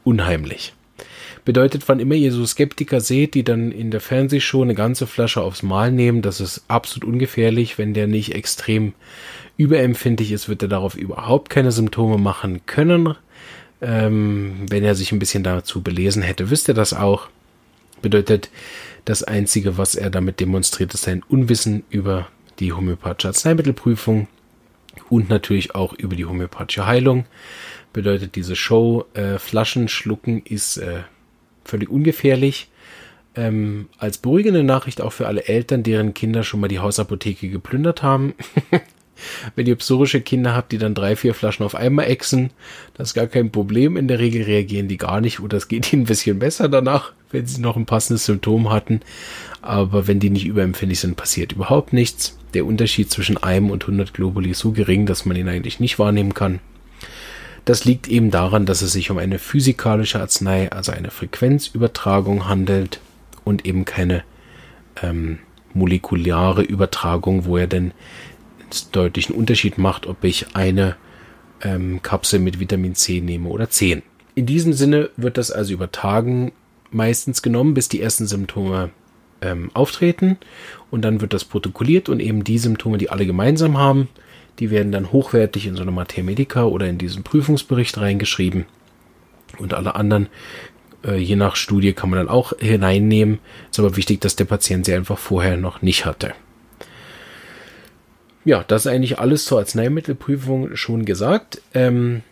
unheimlich. 0.05 0.74
Bedeutet, 1.43 1.88
wann 1.88 2.00
immer 2.00 2.15
ihr 2.15 2.34
so 2.34 2.46
Skeptiker 2.46 3.00
seht, 3.00 3.34
die 3.34 3.43
dann 3.43 3.72
in 3.72 3.89
der 3.91 4.01
Fernsehshow 4.01 4.63
eine 4.63 4.75
ganze 4.75 5.07
Flasche 5.07 5.41
aufs 5.41 5.63
Mal 5.63 5.91
nehmen, 5.91 6.22
das 6.22 6.41
ist 6.41 6.65
absolut 6.67 7.07
ungefährlich, 7.07 7.77
wenn 7.77 7.93
der 7.93 8.07
nicht 8.07 8.34
extrem 8.36 8.93
überempfindlich 9.58 10.32
ist, 10.32 10.48
wird 10.48 10.62
er 10.62 10.70
darauf 10.70 10.96
überhaupt 10.96 11.50
keine 11.50 11.72
Symptome 11.72 12.18
machen 12.18 12.66
können. 12.66 13.16
Ähm, 13.82 14.66
wenn 14.70 14.84
er 14.84 14.96
sich 14.96 15.12
ein 15.12 15.20
bisschen 15.20 15.44
dazu 15.44 15.82
belesen 15.82 16.22
hätte, 16.22 16.50
wüsste 16.50 16.72
er 16.72 16.76
das 16.76 16.94
auch. 16.94 17.28
Bedeutet, 18.02 18.50
das 19.06 19.24
Einzige, 19.24 19.78
was 19.78 19.96
er 19.96 20.10
damit 20.10 20.40
demonstriert, 20.40 20.94
ist 20.94 21.04
sein 21.04 21.24
Unwissen 21.28 21.84
über 21.90 22.28
die 22.60 22.74
homöopathische 22.74 23.30
Arzneimittelprüfung 23.30 24.28
und 25.10 25.30
natürlich 25.30 25.76
auch 25.76 25.94
über 25.94 26.16
die 26.16 26.26
homöopathische 26.26 26.86
Heilung. 26.86 27.26
Bedeutet, 27.94 28.36
diese 28.36 28.56
Show 28.56 29.06
äh, 29.14 29.40
Flaschen 29.40 29.88
schlucken 29.88 30.42
ist 30.44 30.78
äh, 30.78 31.02
völlig 31.64 31.90
ungefährlich. 31.90 32.70
Ähm, 33.36 33.90
als 33.98 34.18
beruhigende 34.18 34.64
Nachricht 34.64 35.02
auch 35.02 35.14
für 35.14 35.28
alle 35.28 35.46
Eltern, 35.48 35.84
deren 35.84 36.14
Kinder 36.14 36.44
schon 36.44 36.60
mal 36.60 36.68
die 36.68 36.80
Hausapotheke 36.80 37.50
geplündert 37.50 38.04
haben. 38.04 38.34
Wenn 39.56 39.68
ihr 39.68 39.76
psorische 39.76 40.22
Kinder 40.22 40.56
habt, 40.56 40.72
die 40.72 40.78
dann 40.78 40.96
drei, 40.96 41.16
vier 41.16 41.34
Flaschen 41.34 41.66
auf 41.66 41.76
einmal 41.76 42.08
exen, 42.08 42.52
das 42.94 43.10
ist 43.10 43.14
gar 43.14 43.28
kein 43.28 43.52
Problem. 43.52 43.98
In 43.98 44.08
der 44.08 44.20
Regel 44.20 44.44
reagieren 44.44 44.88
die 44.88 44.98
gar 44.98 45.22
nicht 45.22 45.40
oder 45.40 45.58
es 45.58 45.68
geht 45.68 45.94
ihnen 45.94 46.04
ein 46.04 46.08
bisschen 46.08 46.40
besser 46.40 46.70
danach, 46.70 47.14
wenn 47.32 47.46
sie 47.46 47.62
noch 47.62 47.76
ein 47.76 47.86
passendes 47.86 48.26
Symptom 48.26 48.72
hatten. 48.72 49.02
Aber 49.62 50.08
wenn 50.08 50.20
die 50.20 50.30
nicht 50.30 50.46
überempfindlich 50.46 51.00
sind, 51.00 51.18
passiert 51.18 51.54
überhaupt 51.54 51.94
nichts. 51.94 52.38
Der 52.54 52.66
Unterschied 52.66 53.12
zwischen 53.12 53.38
einem 53.38 53.70
und 53.70 53.84
100 53.84 54.14
Globuli 54.14 54.52
ist 54.52 54.60
so 54.60 54.72
gering, 54.72 55.06
dass 55.06 55.26
man 55.26 55.38
ihn 55.38 55.50
eigentlich 55.50 55.80
nicht 55.80 56.00
wahrnehmen 56.00 56.34
kann. 56.34 56.60
Das 57.66 57.84
liegt 57.84 58.08
eben 58.08 58.32
daran, 58.32 58.66
dass 58.66 58.82
es 58.82 58.94
sich 58.94 59.12
um 59.12 59.18
eine 59.18 59.40
physikalische 59.40 60.22
Arznei, 60.22 60.72
also 60.72 60.94
eine 60.94 61.12
Frequenzübertragung 61.12 62.48
handelt 62.48 63.02
und 63.44 63.66
eben 63.66 63.84
keine 63.84 64.24
ähm, 65.04 65.40
molekulare 65.74 66.64
Übertragung, 66.64 67.46
wo 67.46 67.58
er 67.58 67.68
denn 67.68 67.92
deutlichen 68.92 69.36
Unterschied 69.36 69.78
macht, 69.78 70.08
ob 70.08 70.24
ich 70.24 70.56
eine 70.56 70.96
ähm, 71.62 72.02
Kapsel 72.02 72.40
mit 72.40 72.60
Vitamin 72.60 72.96
C 72.96 73.22
nehme 73.22 73.50
oder 73.50 73.70
10. 73.70 74.04
In 74.36 74.46
diesem 74.46 74.74
Sinne 74.74 75.10
wird 75.18 75.38
das 75.38 75.52
also 75.52 75.74
über 75.74 75.92
Tagen 75.92 76.52
meistens 76.92 77.42
genommen, 77.42 77.74
bis 77.74 77.90
die 77.90 78.02
ersten 78.02 78.28
Symptome 78.28 78.92
ähm, 79.42 79.72
auftreten 79.74 80.38
und 80.92 81.02
dann 81.02 81.22
wird 81.22 81.34
das 81.34 81.46
protokolliert 81.46 82.10
und 82.10 82.20
eben 82.20 82.44
die 82.44 82.58
Symptome, 82.58 82.98
die 82.98 83.10
alle 83.10 83.26
gemeinsam 83.26 83.78
haben, 83.78 84.10
die 84.60 84.72
werden 84.72 84.92
dann 84.92 85.12
hochwertig 85.12 85.68
in 85.68 85.76
so 85.76 85.82
eine 85.82 85.92
Mater 85.92 86.24
Medica 86.24 86.64
oder 86.64 86.88
in 86.88 86.98
diesen 86.98 87.24
Prüfungsbericht 87.24 87.98
reingeschrieben 87.98 88.66
und 89.58 89.74
alle 89.74 89.96
anderen, 89.96 90.28
äh, 91.04 91.18
je 91.18 91.36
nach 91.36 91.56
Studie, 91.56 91.94
kann 91.94 92.10
man 92.10 92.20
dann 92.20 92.30
auch 92.30 92.54
hineinnehmen. 92.60 93.40
Ist 93.72 93.80
aber 93.80 93.96
wichtig, 93.96 94.22
dass 94.22 94.36
der 94.36 94.46
Patient 94.46 94.86
sie 94.86 94.94
einfach 94.94 95.18
vorher 95.18 95.58
noch 95.58 95.82
nicht 95.82 96.06
hatte. 96.06 96.34
Ja, 98.48 98.63
das 98.66 98.86
ist 98.86 98.92
eigentlich 98.94 99.20
alles 99.20 99.44
zur 99.44 99.60
Arzneimittelprüfung 99.60 100.77
schon 100.77 101.04
gesagt. 101.04 101.62
Ähm, 101.74 102.24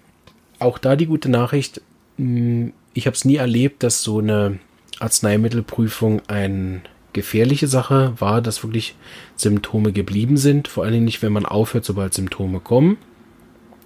auch 0.60 0.78
da 0.78 0.96
die 0.96 1.08
gute 1.08 1.28
Nachricht, 1.28 1.82
hm, 2.18 2.72
ich 2.94 3.06
habe 3.06 3.16
es 3.16 3.26
nie 3.26 3.36
erlebt, 3.36 3.84
dass 3.84 4.02
so 4.02 4.20
eine 4.20 4.60
Arzneimittelprüfung 5.00 6.22
eine 6.30 6.80
gefährliche 7.12 7.68
Sache 7.68 8.14
war, 8.18 8.42
dass 8.42 8.64
wirklich 8.64 8.96
Symptome 9.36 9.92
geblieben 9.92 10.38
sind. 10.38 10.70
Vor 10.70 10.86
allen 10.86 10.94
Dingen 10.94 11.04
nicht, 11.04 11.22
wenn 11.22 11.34
man 11.34 11.46
aufhört, 11.46 11.84
sobald 11.84 12.14
Symptome 12.14 12.62
kommen. 12.62 12.96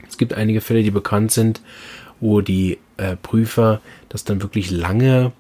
Es 0.08 0.20
gibt 0.20 0.36
einige 0.36 0.62
Fälle, 0.62 0.84
die 0.84 0.92
bekannt 0.92 1.32
sind, 1.32 1.62
wo 2.20 2.42
die 2.42 2.78
äh, 2.98 3.16
Prüfer 3.16 3.82
das 4.08 4.24
dann 4.24 4.44
wirklich 4.44 4.70
lange 4.70 5.32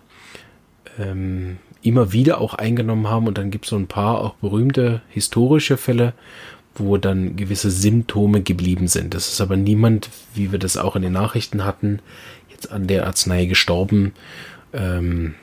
ähm, 0.98 1.58
immer 1.84 2.13
wieder 2.13 2.41
auch 2.41 2.55
eingenommen 2.55 3.08
haben 3.08 3.27
und 3.27 3.38
dann 3.38 3.51
gibt 3.51 3.65
es 3.65 3.69
so 3.69 3.75
ein 3.75 3.88
paar 3.88 4.22
auch 4.22 4.34
berühmte 4.36 5.03
historische 5.10 5.77
Fälle, 5.77 6.13
wo 6.79 6.98
dann 6.98 7.36
gewisse 7.36 7.71
Symptome 7.71 8.41
geblieben 8.41 8.88
sind. 8.88 9.13
Das 9.13 9.27
ist 9.27 9.41
aber 9.41 9.57
niemand, 9.57 10.09
wie 10.33 10.51
wir 10.51 10.59
das 10.59 10.77
auch 10.77 10.95
in 10.95 11.01
den 11.01 11.13
Nachrichten 11.13 11.63
hatten, 11.63 12.00
jetzt 12.50 12.71
an 12.71 12.88
der 12.88 13.05
Arznei 13.07 13.45
gestorben 13.45 14.13
ähm, 14.74 15.36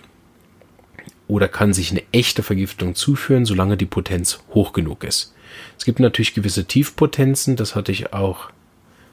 oder 1.29 1.49
kann 1.49 1.73
sich 1.73 1.91
eine 1.91 2.03
echte 2.13 2.43
Vergiftung 2.43 2.95
zuführen, 2.95 3.45
solange 3.45 3.77
die 3.77 3.87
Potenz 3.87 4.41
hoch 4.55 4.73
genug 4.73 5.05
ist. 5.05 5.35
Es 5.79 5.85
gibt 5.85 6.01
natürlich 6.01 6.35
gewisse 6.35 6.65
Tiefpotenzen, 6.65 7.57
das 7.57 7.75
hatte 7.75 7.93
ich 7.93 8.13
auch 8.13 8.51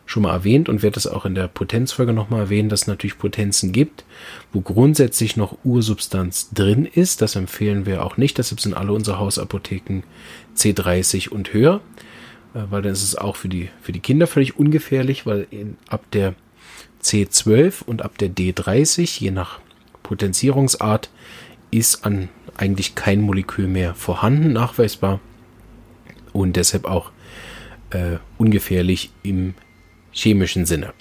schon 0.06 0.24
mal 0.24 0.34
erwähnt 0.34 0.70
und 0.70 0.84
werde 0.84 0.98
es 0.98 1.08
auch 1.08 1.26
in 1.26 1.36
der 1.36 1.48
Potenzfolge 1.48 2.14
nochmal 2.14 2.42
erwähnen, 2.42 2.70
dass 2.70 2.82
es 2.82 2.88
natürlich 2.88 3.18
Potenzen 3.18 3.72
gibt, 3.72 4.04
wo 4.52 4.62
grundsätzlich 4.62 5.38
noch 5.38 5.58
Ursubstanz 5.64 6.50
drin 6.54 6.86
ist. 6.86 7.22
Das 7.22 7.36
empfehlen 7.36 7.86
wir 7.86 8.06
auch 8.06 8.18
nicht. 8.18 8.38
Deshalb 8.38 8.60
sind 8.60 8.74
alle 8.74 8.92
unsere 8.92 9.18
Hausapotheken 9.18 10.04
C30 10.58 11.30
und 11.30 11.54
höher. 11.54 11.82
Äh, 12.54 12.64
weil 12.70 12.82
dann 12.82 12.94
ist 12.94 13.04
es 13.04 13.16
auch 13.16 13.36
für 13.36 13.50
die, 13.50 13.70
für 13.82 13.92
die 13.92 14.00
Kinder 14.00 14.28
völlig 14.28 14.58
ungefährlich, 14.58 15.26
weil 15.26 15.48
in, 15.50 15.78
ab 15.88 16.06
der 16.12 16.36
C12 17.02 17.84
und 17.84 18.02
ab 18.02 18.18
der 18.18 18.30
D30, 18.30 19.20
je 19.20 19.32
nach 19.32 19.60
Potenzierungsart, 20.04 21.10
ist 21.72 22.06
an 22.06 22.30
eigentlich 22.56 22.96
kein 22.96 23.22
Molekül 23.22 23.68
mehr 23.68 23.96
vorhanden, 23.96 24.54
nachweisbar 24.54 25.20
und 26.32 26.56
deshalb 26.56 26.86
auch 26.86 27.12
äh, 27.90 28.18
ungefährlich 28.38 29.12
im 29.24 29.56
chemischen 30.12 30.66
Sinne. 30.66 30.94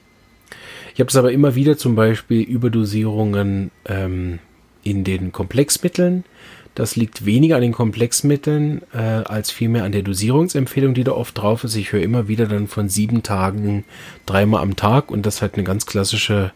Ich 0.95 1.01
habe 1.01 1.09
es 1.09 1.17
aber 1.17 1.33
immer 1.33 1.55
wieder 1.55 1.77
zum 1.77 1.95
Beispiel 1.95 2.43
Überdosierungen 2.43 3.71
ähm, 3.87 4.39
in 4.83 5.05
den 5.05 5.33
Komplexmitteln, 5.33 6.25
das 6.75 6.97
liegt 6.97 7.27
weniger 7.27 7.57
an 7.57 7.63
den 7.63 7.73
Komplexmitteln 7.73 8.83
äh, 8.95 8.99
als 8.99 9.51
vielmehr 9.51 9.85
an 9.85 9.93
der 9.93 10.03
Dosierungsempfehlung, 10.03 10.95
die 10.95 11.05
da 11.05 11.13
oft 11.13 11.37
drauf 11.37 11.65
ist. 11.65 11.77
Ich 11.77 11.93
höre 11.93 12.03
immer 12.03 12.29
wieder 12.29 12.47
dann 12.47 12.67
von 12.67 12.89
sieben 12.89 13.23
Tagen 13.23 13.85
dreimal 14.25 14.63
am 14.63 14.77
Tag 14.77 15.11
und 15.11 15.27
das 15.27 15.37
ist 15.37 15.43
halt 15.43 15.55
eine 15.55 15.65
ganz 15.65 15.85
klassische 15.85 16.53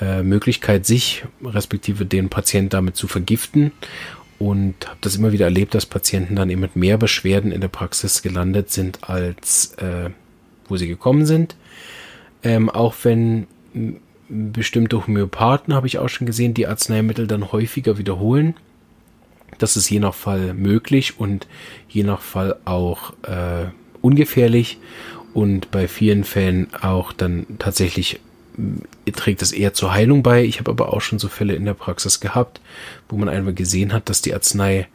äh, 0.00 0.22
Möglichkeit, 0.22 0.86
sich 0.86 1.24
respektive 1.44 2.06
den 2.06 2.30
Patienten 2.30 2.70
damit 2.70 2.96
zu 2.96 3.08
vergiften. 3.08 3.72
Und 4.38 4.74
habe 4.86 4.98
das 5.00 5.16
immer 5.16 5.32
wieder 5.32 5.46
erlebt, 5.46 5.74
dass 5.74 5.86
Patienten 5.86 6.36
dann 6.36 6.50
eben 6.50 6.60
mit 6.60 6.76
mehr 6.76 6.98
Beschwerden 6.98 7.52
in 7.52 7.62
der 7.62 7.68
Praxis 7.68 8.20
gelandet 8.20 8.70
sind, 8.70 9.08
als 9.08 9.72
äh, 9.78 10.10
wo 10.68 10.76
sie 10.76 10.88
gekommen 10.88 11.24
sind. 11.24 11.56
Ähm, 12.42 12.68
auch 12.68 12.94
wenn 13.02 13.46
bestimmte 14.28 15.06
Homöopathen, 15.06 15.72
habe 15.72 15.86
ich 15.86 15.98
auch 15.98 16.08
schon 16.08 16.26
gesehen, 16.26 16.52
die 16.52 16.66
Arzneimittel 16.66 17.26
dann 17.26 17.50
häufiger 17.52 17.96
wiederholen 17.96 18.54
das 19.58 19.76
ist 19.76 19.88
je 19.90 20.00
nach 20.00 20.14
Fall 20.14 20.54
möglich 20.54 21.18
und 21.18 21.46
je 21.88 22.02
nach 22.02 22.20
Fall 22.20 22.56
auch 22.64 23.12
äh, 23.22 23.66
ungefährlich. 24.02 24.78
und 25.36 25.70
bei 25.70 25.86
vielen 25.86 26.24
Fällen 26.24 26.68
auch 26.80 27.12
dann 27.12 27.46
tatsächlich 27.58 28.20
äh, 29.04 29.12
trägt 29.12 29.42
es 29.42 29.52
eher 29.52 29.74
zur 29.74 29.92
Heilung 29.92 30.22
bei. 30.22 30.42
Ich 30.44 30.58
habe 30.58 30.70
aber 30.70 30.94
auch 30.94 31.02
schon 31.02 31.18
so 31.18 31.28
Fälle 31.28 31.54
in 31.54 31.66
der 31.66 31.74
Praxis 31.74 32.20
gehabt, 32.20 32.60
wo 33.08 33.16
man 33.16 33.28
einmal 33.28 33.52
gesehen 33.52 33.92
hat, 33.92 34.08
dass 34.08 34.22
die 34.22 34.32
Arznei 34.32 34.88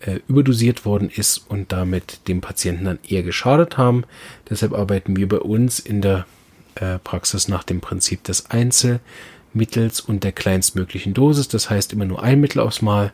äh, 0.00 0.20
überdosiert 0.28 0.84
worden 0.84 1.08
ist 1.08 1.38
und 1.48 1.72
damit 1.72 2.28
dem 2.28 2.42
Patienten 2.42 2.84
dann 2.84 2.98
eher 3.08 3.22
geschadet 3.22 3.78
haben. 3.78 4.04
Deshalb 4.50 4.74
arbeiten 4.74 5.16
wir 5.16 5.28
bei 5.28 5.38
uns 5.38 5.78
in 5.78 6.02
der 6.02 6.26
äh, 6.74 6.98
Praxis 6.98 7.48
nach 7.48 7.64
dem 7.64 7.80
Prinzip 7.80 8.22
des 8.24 8.50
Einzelmittels 8.50 10.00
und 10.00 10.24
der 10.24 10.32
kleinstmöglichen 10.32 11.14
Dosis. 11.14 11.48
Das 11.48 11.70
heißt 11.70 11.94
immer 11.94 12.04
nur 12.04 12.22
ein 12.22 12.40
Mittel 12.40 12.60
aufs 12.60 12.82
Mal 12.82 13.12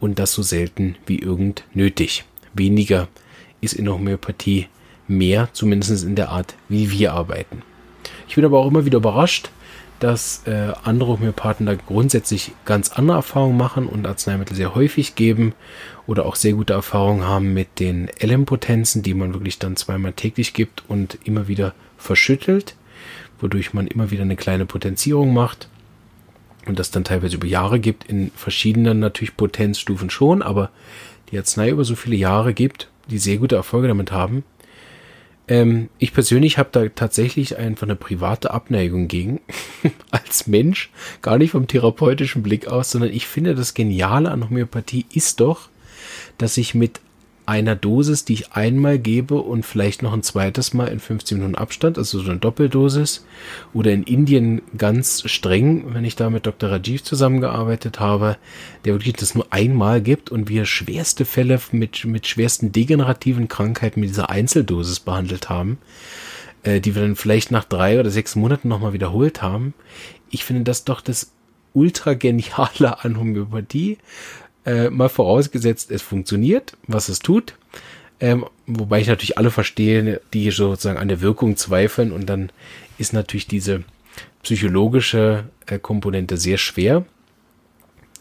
und 0.00 0.18
das 0.18 0.32
so 0.32 0.42
selten 0.42 0.96
wie 1.06 1.18
irgend 1.18 1.64
nötig. 1.72 2.24
Weniger 2.52 3.08
ist 3.60 3.74
in 3.74 3.86
der 3.86 3.94
Homöopathie 3.94 4.68
mehr, 5.08 5.48
zumindest 5.52 6.04
in 6.04 6.16
der 6.16 6.30
Art, 6.30 6.54
wie 6.68 6.90
wir 6.90 7.12
arbeiten. 7.12 7.62
Ich 8.28 8.34
bin 8.34 8.44
aber 8.44 8.58
auch 8.58 8.68
immer 8.68 8.84
wieder 8.84 8.98
überrascht, 8.98 9.50
dass 10.00 10.42
äh, 10.46 10.72
andere 10.82 11.12
Homöopathen 11.12 11.66
da 11.66 11.74
grundsätzlich 11.74 12.52
ganz 12.64 12.90
andere 12.90 13.18
Erfahrungen 13.18 13.56
machen 13.56 13.86
und 13.86 14.06
Arzneimittel 14.06 14.56
sehr 14.56 14.74
häufig 14.74 15.14
geben 15.14 15.54
oder 16.06 16.26
auch 16.26 16.36
sehr 16.36 16.52
gute 16.52 16.72
Erfahrungen 16.72 17.24
haben 17.24 17.54
mit 17.54 17.80
den 17.80 18.08
LM-Potenzen, 18.20 19.02
die 19.02 19.14
man 19.14 19.32
wirklich 19.32 19.58
dann 19.58 19.76
zweimal 19.76 20.12
täglich 20.12 20.52
gibt 20.52 20.82
und 20.88 21.18
immer 21.24 21.48
wieder 21.48 21.74
verschüttelt, 21.96 22.74
wodurch 23.40 23.72
man 23.72 23.86
immer 23.86 24.10
wieder 24.10 24.22
eine 24.22 24.36
kleine 24.36 24.66
Potenzierung 24.66 25.32
macht 25.32 25.68
und 26.66 26.78
das 26.78 26.90
dann 26.90 27.04
teilweise 27.04 27.36
über 27.36 27.46
Jahre 27.46 27.80
gibt, 27.80 28.04
in 28.04 28.30
verschiedenen 28.34 28.98
natürlich 28.98 29.36
Potenzstufen 29.36 30.10
schon, 30.10 30.42
aber 30.42 30.70
die 31.30 31.38
Arznei 31.38 31.70
über 31.70 31.84
so 31.84 31.94
viele 31.94 32.16
Jahre 32.16 32.54
gibt, 32.54 32.88
die 33.08 33.18
sehr 33.18 33.38
gute 33.38 33.56
Erfolge 33.56 33.88
damit 33.88 34.12
haben, 34.12 34.44
ähm, 35.46 35.90
ich 35.98 36.14
persönlich 36.14 36.56
habe 36.56 36.70
da 36.72 36.88
tatsächlich 36.88 37.58
einfach 37.58 37.86
eine 37.86 37.96
private 37.96 38.50
Abneigung 38.52 39.08
gegen, 39.08 39.40
als 40.10 40.46
Mensch, 40.46 40.90
gar 41.22 41.38
nicht 41.38 41.50
vom 41.50 41.66
therapeutischen 41.66 42.42
Blick 42.42 42.66
aus, 42.68 42.90
sondern 42.90 43.10
ich 43.10 43.26
finde, 43.26 43.54
das 43.54 43.74
Geniale 43.74 44.30
an 44.30 44.48
Homöopathie 44.48 45.04
ist 45.12 45.40
doch, 45.40 45.68
dass 46.38 46.56
ich 46.56 46.74
mit 46.74 47.00
einer 47.46 47.76
Dosis, 47.76 48.24
die 48.24 48.34
ich 48.34 48.52
einmal 48.52 48.98
gebe 48.98 49.34
und 49.34 49.64
vielleicht 49.64 50.02
noch 50.02 50.12
ein 50.12 50.22
zweites 50.22 50.72
Mal 50.72 50.88
in 50.88 50.98
15 50.98 51.38
Minuten 51.38 51.54
Abstand, 51.54 51.98
also 51.98 52.20
so 52.20 52.30
eine 52.30 52.40
Doppeldosis. 52.40 53.26
Oder 53.72 53.92
in 53.92 54.02
Indien 54.02 54.62
ganz 54.78 55.28
streng, 55.28 55.94
wenn 55.94 56.04
ich 56.04 56.16
da 56.16 56.30
mit 56.30 56.46
Dr. 56.46 56.70
Rajiv 56.70 57.02
zusammengearbeitet 57.02 58.00
habe, 58.00 58.36
der 58.84 58.94
wirklich 58.94 59.14
das 59.14 59.34
nur 59.34 59.46
einmal 59.50 60.00
gibt 60.00 60.30
und 60.30 60.48
wir 60.48 60.64
schwerste 60.64 61.24
Fälle 61.24 61.60
mit, 61.72 62.04
mit 62.04 62.26
schwersten 62.26 62.72
degenerativen 62.72 63.48
Krankheiten 63.48 64.00
mit 64.00 64.08
dieser 64.08 64.30
Einzeldosis 64.30 65.00
behandelt 65.00 65.50
haben, 65.50 65.78
äh, 66.62 66.80
die 66.80 66.94
wir 66.94 67.02
dann 67.02 67.16
vielleicht 67.16 67.50
nach 67.50 67.64
drei 67.64 68.00
oder 68.00 68.10
sechs 68.10 68.36
Monaten 68.36 68.68
nochmal 68.68 68.94
wiederholt 68.94 69.42
haben. 69.42 69.74
Ich 70.30 70.44
finde 70.44 70.62
das 70.62 70.84
doch 70.84 71.00
das 71.00 71.32
ultra 71.74 72.14
geniale 72.14 73.04
an 73.04 73.18
Homöopathie, 73.18 73.98
äh, 74.66 74.90
mal 74.90 75.08
vorausgesetzt, 75.08 75.90
es 75.90 76.02
funktioniert, 76.02 76.76
was 76.86 77.08
es 77.08 77.18
tut. 77.18 77.54
Ähm, 78.20 78.46
wobei 78.66 79.00
ich 79.00 79.08
natürlich 79.08 79.38
alle 79.38 79.50
verstehe, 79.50 80.20
die 80.32 80.50
sozusagen 80.50 80.98
an 80.98 81.08
der 81.08 81.20
Wirkung 81.20 81.56
zweifeln 81.56 82.12
und 82.12 82.26
dann 82.26 82.50
ist 82.96 83.12
natürlich 83.12 83.46
diese 83.46 83.84
psychologische 84.42 85.44
äh, 85.66 85.78
Komponente 85.78 86.36
sehr 86.36 86.58
schwer 86.58 87.04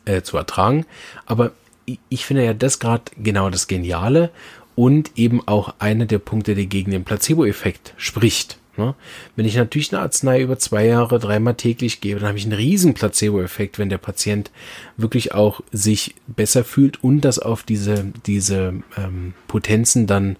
äh, 0.05 0.21
zu 0.21 0.37
ertragen. 0.37 0.85
Aber 1.25 1.51
ich, 1.85 1.99
ich 2.09 2.25
finde 2.25 2.43
ja 2.43 2.53
das 2.53 2.79
gerade 2.79 3.03
genau 3.17 3.49
das 3.49 3.67
Geniale 3.67 4.31
und 4.75 5.11
eben 5.15 5.47
auch 5.47 5.75
einer 5.79 6.05
der 6.05 6.19
Punkte, 6.19 6.55
der 6.55 6.65
gegen 6.65 6.91
den 6.91 7.03
Placebo-Effekt 7.03 7.93
spricht. 7.97 8.57
Ne? 8.75 8.95
Wenn 9.35 9.45
ich 9.45 9.55
natürlich 9.55 9.93
eine 9.93 10.01
Arznei 10.01 10.41
über 10.41 10.57
zwei 10.57 10.85
Jahre 10.85 11.19
dreimal 11.19 11.53
täglich 11.53 12.01
gebe, 12.01 12.19
dann 12.19 12.29
habe 12.29 12.37
ich 12.37 12.45
einen 12.45 12.53
riesen 12.53 12.93
Placebo-Effekt, 12.95 13.77
wenn 13.77 13.89
der 13.89 13.99
Patient 13.99 14.51
wirklich 14.97 15.33
auch 15.33 15.61
sich 15.71 16.15
besser 16.27 16.63
fühlt 16.63 17.03
und 17.03 17.21
das 17.21 17.37
auf 17.37 17.63
diese, 17.63 18.11
diese 18.25 18.73
ähm, 18.97 19.33
Potenzen 19.47 20.07
dann 20.07 20.37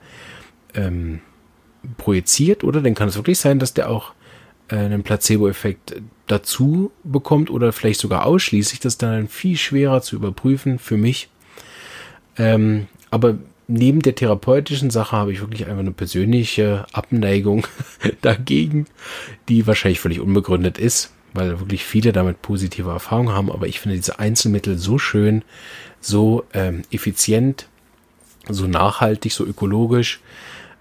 ähm, 0.74 1.22
projiziert, 1.98 2.64
oder? 2.64 2.82
Dann 2.82 2.96
kann 2.96 3.10
es 3.10 3.16
wirklich 3.16 3.40
sein, 3.40 3.60
dass 3.60 3.74
der 3.74 3.90
auch 3.90 4.14
äh, 4.70 4.78
einen 4.78 5.04
Placebo-Effekt 5.04 6.02
dazu 6.26 6.92
bekommt 7.04 7.52
oder 7.52 7.72
vielleicht 7.72 8.00
sogar 8.00 8.26
ausschließlich. 8.26 8.80
Das 8.80 8.94
ist 8.94 9.04
dann 9.04 9.28
viel 9.28 9.58
schwerer 9.58 10.02
zu 10.02 10.16
überprüfen 10.16 10.80
für 10.80 10.98
mich. 10.98 11.30
Ähm, 12.38 12.88
aber 13.12 13.38
neben 13.74 14.02
der 14.02 14.14
therapeutischen 14.14 14.92
Sache 14.92 15.18
habe 15.18 15.34
ich 15.34 15.42
wirklich 15.42 15.66
einfach 15.66 15.80
eine 15.80 15.92
persönliche 15.92 16.86
Abneigung 16.94 17.66
dagegen, 18.22 18.86
die 19.50 19.66
wahrscheinlich 19.66 20.00
völlig 20.00 20.20
unbegründet 20.20 20.78
ist, 20.78 21.12
weil 21.34 21.60
wirklich 21.60 21.84
viele 21.84 22.12
damit 22.12 22.44
positive 22.44 22.92
Erfahrungen 22.92 23.34
haben. 23.34 23.52
Aber 23.52 23.68
ich 23.68 23.80
finde 23.80 23.98
diese 23.98 24.20
Einzelmittel 24.20 24.78
so 24.78 25.00
schön, 25.00 25.44
so 26.02 26.46
ähm, 26.54 26.84
effizient, 26.92 27.68
so 28.48 28.68
nachhaltig, 28.68 29.34
so 29.34 29.44
ökologisch, 29.44 30.22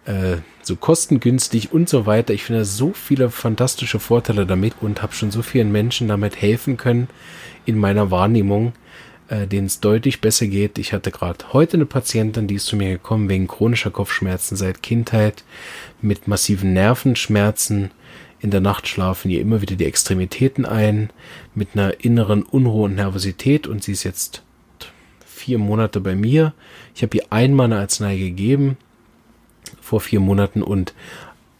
äh, 0.04 0.36
so 0.62 0.76
kostengünstig 0.76 1.72
und 1.72 1.88
so 1.88 2.04
weiter. 2.04 2.34
Ich 2.34 2.44
finde 2.44 2.66
so 2.66 2.92
viele 2.92 3.30
fantastische 3.30 4.00
Vorteile 4.00 4.44
damit 4.44 4.74
und 4.82 5.00
habe 5.00 5.14
schon 5.14 5.30
so 5.30 5.40
vielen 5.40 5.72
Menschen 5.72 6.08
damit 6.08 6.40
helfen 6.42 6.76
können 6.76 7.08
in 7.64 7.78
meiner 7.78 8.10
Wahrnehmung, 8.10 8.74
äh, 9.32 9.46
denen 9.46 9.66
es 9.66 9.80
deutlich 9.80 10.20
besser 10.20 10.46
geht. 10.46 10.78
Ich 10.78 10.92
hatte 10.92 11.10
gerade 11.10 11.54
heute 11.54 11.78
eine 11.78 11.86
Patientin, 11.86 12.46
die 12.46 12.56
ist 12.56 12.66
zu 12.66 12.76
mir 12.76 12.90
gekommen 12.90 13.30
wegen 13.30 13.48
chronischer 13.48 13.90
Kopfschmerzen 13.90 14.56
seit 14.56 14.82
Kindheit 14.82 15.42
mit 16.02 16.28
massiven 16.28 16.74
Nervenschmerzen. 16.74 17.92
In 18.40 18.50
der 18.50 18.60
Nacht 18.60 18.88
schlafen 18.88 19.30
ihr 19.30 19.40
immer 19.40 19.62
wieder 19.62 19.76
die 19.76 19.86
Extremitäten 19.86 20.66
ein, 20.66 21.08
mit 21.54 21.68
einer 21.72 22.04
inneren 22.04 22.42
Unruhe 22.42 22.84
und 22.84 22.96
Nervosität 22.96 23.66
und 23.66 23.82
sie 23.82 23.92
ist 23.92 24.04
jetzt 24.04 24.42
vier 25.24 25.58
Monate 25.58 26.00
bei 26.00 26.14
mir. 26.14 26.52
Ich 26.94 27.02
habe 27.02 27.16
ihr 27.16 27.24
einmal 27.30 27.66
eine 27.66 27.78
Arznei 27.78 28.18
gegeben 28.18 28.76
vor 29.80 30.00
vier 30.00 30.20
Monaten 30.20 30.62
und 30.62 30.92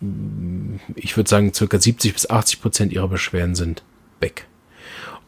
mm, 0.01 0.75
ich 0.97 1.17
würde 1.17 1.31
sagen, 1.31 1.55
circa 1.55 1.81
70 1.81 2.13
bis 2.13 2.29
80 2.29 2.61
Prozent 2.61 2.93
ihrer 2.93 3.09
Beschwerden 3.09 3.55
sind 3.55 3.83
weg. 4.21 4.47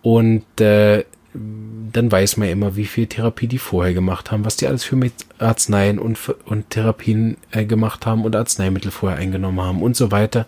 Und 0.02 0.60
äh, 0.60 1.04
dann 1.34 2.12
weiß 2.12 2.36
man 2.36 2.48
immer, 2.48 2.76
wie 2.76 2.86
viel 2.86 3.06
Therapie 3.06 3.48
die 3.48 3.58
vorher 3.58 3.92
gemacht 3.92 4.30
haben, 4.30 4.44
was 4.44 4.56
die 4.56 4.68
alles 4.68 4.84
für 4.84 4.96
Arzneien 5.38 5.98
und, 5.98 6.18
und 6.44 6.70
Therapien 6.70 7.36
äh, 7.50 7.64
gemacht 7.64 8.06
haben 8.06 8.24
und 8.24 8.36
Arzneimittel 8.36 8.92
vorher 8.92 9.18
eingenommen 9.18 9.60
haben 9.60 9.82
und 9.82 9.96
so 9.96 10.12
weiter. 10.12 10.46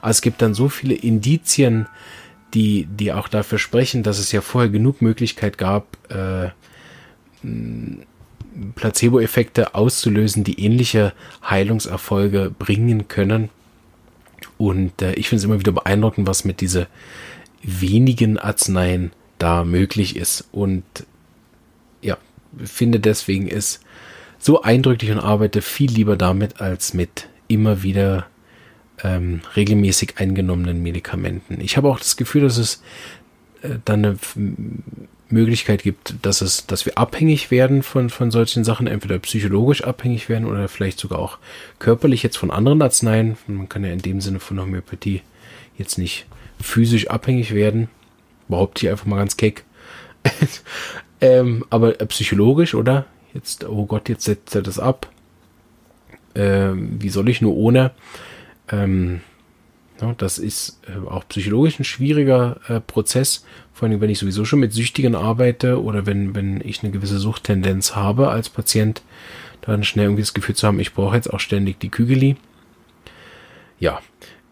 Aber 0.00 0.10
es 0.10 0.22
gibt 0.22 0.40
dann 0.40 0.54
so 0.54 0.68
viele 0.68 0.94
Indizien, 0.94 1.88
die, 2.54 2.86
die 2.86 3.12
auch 3.12 3.26
dafür 3.26 3.58
sprechen, 3.58 4.04
dass 4.04 4.18
es 4.18 4.30
ja 4.30 4.40
vorher 4.40 4.70
genug 4.70 5.02
Möglichkeit 5.02 5.58
gab, 5.58 5.98
äh, 6.08 6.50
Placebo-Effekte 8.76 9.74
auszulösen, 9.74 10.44
die 10.44 10.64
ähnliche 10.64 11.12
Heilungserfolge 11.48 12.52
bringen 12.56 13.08
können. 13.08 13.50
Und 14.56 15.02
äh, 15.02 15.14
ich 15.14 15.28
finde 15.28 15.40
es 15.40 15.44
immer 15.44 15.58
wieder 15.58 15.72
beeindruckend, 15.72 16.28
was 16.28 16.44
mit 16.44 16.60
diese 16.60 16.86
wenigen 17.62 18.38
Arzneien 18.38 19.10
da 19.38 19.64
möglich 19.64 20.16
ist. 20.16 20.48
Und 20.52 20.84
ja, 22.02 22.18
finde 22.64 23.00
deswegen 23.00 23.48
ist 23.48 23.80
so 24.38 24.62
eindrücklich 24.62 25.10
und 25.10 25.18
arbeite 25.18 25.62
viel 25.62 25.90
lieber 25.90 26.16
damit 26.16 26.60
als 26.60 26.94
mit 26.94 27.28
immer 27.48 27.82
wieder 27.82 28.26
ähm, 29.02 29.40
regelmäßig 29.56 30.14
eingenommenen 30.18 30.82
Medikamenten. 30.82 31.60
Ich 31.60 31.76
habe 31.76 31.88
auch 31.88 31.98
das 31.98 32.16
Gefühl, 32.16 32.42
dass 32.42 32.58
es 32.58 32.82
äh, 33.62 33.76
dann 33.84 34.04
eine 34.04 34.18
Möglichkeit 35.30 35.82
gibt, 35.82 36.14
dass 36.22 36.40
es, 36.40 36.66
dass 36.66 36.86
wir 36.86 36.98
abhängig 36.98 37.50
werden 37.50 37.82
von, 37.82 38.10
von 38.10 38.30
solchen 38.30 38.64
Sachen, 38.64 38.86
entweder 38.86 39.18
psychologisch 39.18 39.82
abhängig 39.82 40.28
werden 40.28 40.46
oder 40.46 40.68
vielleicht 40.68 40.98
sogar 40.98 41.18
auch 41.18 41.38
körperlich 41.78 42.22
jetzt 42.22 42.38
von 42.38 42.50
anderen 42.50 42.82
Arzneien. 42.82 43.36
Man 43.46 43.68
kann 43.68 43.84
ja 43.84 43.92
in 43.92 44.02
dem 44.02 44.20
Sinne 44.20 44.40
von 44.40 44.60
Homöopathie 44.60 45.22
jetzt 45.76 45.98
nicht 45.98 46.26
physisch 46.60 47.08
abhängig 47.08 47.54
werden 47.54 47.88
behaupte 48.48 48.86
ich 48.86 48.90
einfach 48.90 49.06
mal 49.06 49.16
ganz 49.16 49.36
keck. 49.36 49.64
ähm, 51.20 51.64
aber 51.70 52.00
äh, 52.00 52.06
psychologisch, 52.06 52.74
oder? 52.74 53.06
Jetzt, 53.34 53.64
oh 53.68 53.86
Gott, 53.86 54.08
jetzt 54.08 54.24
setzt 54.24 54.54
er 54.54 54.62
das 54.62 54.78
ab. 54.78 55.08
Ähm, 56.34 56.96
wie 57.00 57.08
soll 57.08 57.28
ich 57.28 57.40
nur 57.40 57.54
ohne? 57.56 57.92
Ähm, 58.70 59.20
ja, 60.00 60.14
das 60.16 60.38
ist 60.38 60.80
äh, 60.86 61.08
auch 61.08 61.26
psychologisch 61.28 61.78
ein 61.78 61.84
schwieriger 61.84 62.60
äh, 62.68 62.80
Prozess, 62.80 63.44
vor 63.72 63.88
allem 63.88 64.00
wenn 64.00 64.10
ich 64.10 64.18
sowieso 64.18 64.44
schon 64.44 64.60
mit 64.60 64.72
Süchtigen 64.72 65.14
arbeite 65.14 65.82
oder 65.82 66.06
wenn, 66.06 66.34
wenn 66.34 66.60
ich 66.60 66.82
eine 66.82 66.92
gewisse 66.92 67.18
Suchttendenz 67.18 67.96
habe 67.96 68.28
als 68.28 68.48
Patient, 68.48 69.02
dann 69.60 69.84
schnell 69.84 70.06
irgendwie 70.06 70.22
das 70.22 70.34
Gefühl 70.34 70.54
zu 70.54 70.66
haben, 70.66 70.80
ich 70.80 70.94
brauche 70.94 71.16
jetzt 71.16 71.32
auch 71.32 71.40
ständig 71.40 71.80
die 71.80 71.90
Kügeli. 71.90 72.36
Ja, 73.80 74.00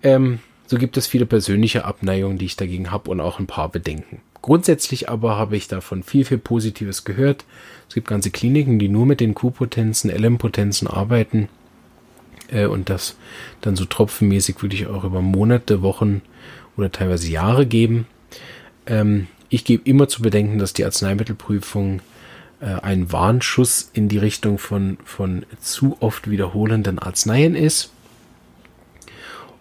ähm, 0.03 0.41
so 0.67 0.79
gibt 0.79 0.97
es 0.97 1.07
viele 1.07 1.27
persönliche 1.27 1.85
Abneigungen, 1.85 2.39
die 2.39 2.47
ich 2.47 2.57
dagegen 2.57 2.91
habe 2.91 3.11
und 3.11 3.21
auch 3.21 3.39
ein 3.39 3.47
paar 3.47 3.69
Bedenken. 3.69 4.21
Grundsätzlich 4.43 5.09
aber 5.09 5.37
habe 5.37 5.57
ich 5.57 5.69
davon 5.69 6.03
viel, 6.03 6.25
viel 6.25 6.39
Positives 6.39 7.05
gehört. 7.05 7.45
Es 7.89 7.95
gibt 7.95 8.09
ganze 8.09 8.31
Kliniken, 8.31 8.79
die 8.79 8.89
nur 8.89 9.07
mit 9.07 9.21
den 9.21 9.35
Q-Potenzen, 9.35 10.11
LM-Potenzen 10.11 10.89
arbeiten. 10.89 11.49
äh, 12.49 12.67
und 12.67 12.91
das 12.91 13.17
dann 13.61 13.77
so 13.77 13.85
tropfenmäßig 13.85 14.63
würde 14.63 14.77
ich 14.77 14.87
auch 14.87 15.05
über 15.05 15.23
Monate, 15.23 15.83
Wochen 15.83 16.23
oder 16.77 16.93
teilweise 16.93 17.29
Jahre 17.29 17.67
geben. 17.67 18.07
Ähm, 18.87 19.27
ich 19.49 19.65
gebe 19.65 19.89
immer 19.89 20.09
zu 20.09 20.23
bedenken, 20.23 20.59
dass 20.59 20.73
die 20.73 20.85
Arzneimittelprüfung 20.85 22.01
äh, 22.61 22.67
ein 22.67 23.13
Warnschuss 23.13 23.91
in 23.93 24.09
die 24.09 24.19
Richtung 24.19 24.59
von, 24.59 24.99
von 25.05 25.45
zu 25.61 25.97
oft 26.01 26.31
wiederholenden 26.31 26.99
Arzneien 26.99 27.55
ist. 27.55 27.91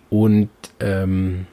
Und 0.09 0.49
ähm, 0.79 1.47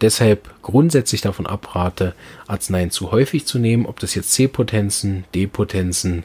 deshalb 0.00 0.50
grundsätzlich 0.62 1.20
davon 1.20 1.46
abrate, 1.46 2.14
Arzneien 2.46 2.90
zu 2.90 3.12
häufig 3.12 3.46
zu 3.46 3.58
nehmen, 3.58 3.86
ob 3.86 4.00
das 4.00 4.14
jetzt 4.14 4.32
C-Potenzen, 4.32 5.24
D-Potenzen, 5.34 6.24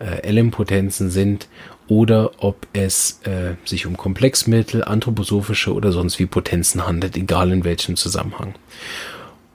äh, 0.00 0.30
LM-Potenzen 0.30 1.10
sind 1.10 1.48
oder 1.88 2.30
ob 2.38 2.66
es 2.72 3.20
äh, 3.24 3.54
sich 3.64 3.86
um 3.86 3.96
Komplexmittel, 3.96 4.84
anthroposophische 4.84 5.74
oder 5.74 5.92
sonst 5.92 6.18
wie 6.18 6.26
Potenzen 6.26 6.86
handelt, 6.86 7.16
egal 7.16 7.52
in 7.52 7.64
welchem 7.64 7.96
Zusammenhang. 7.96 8.54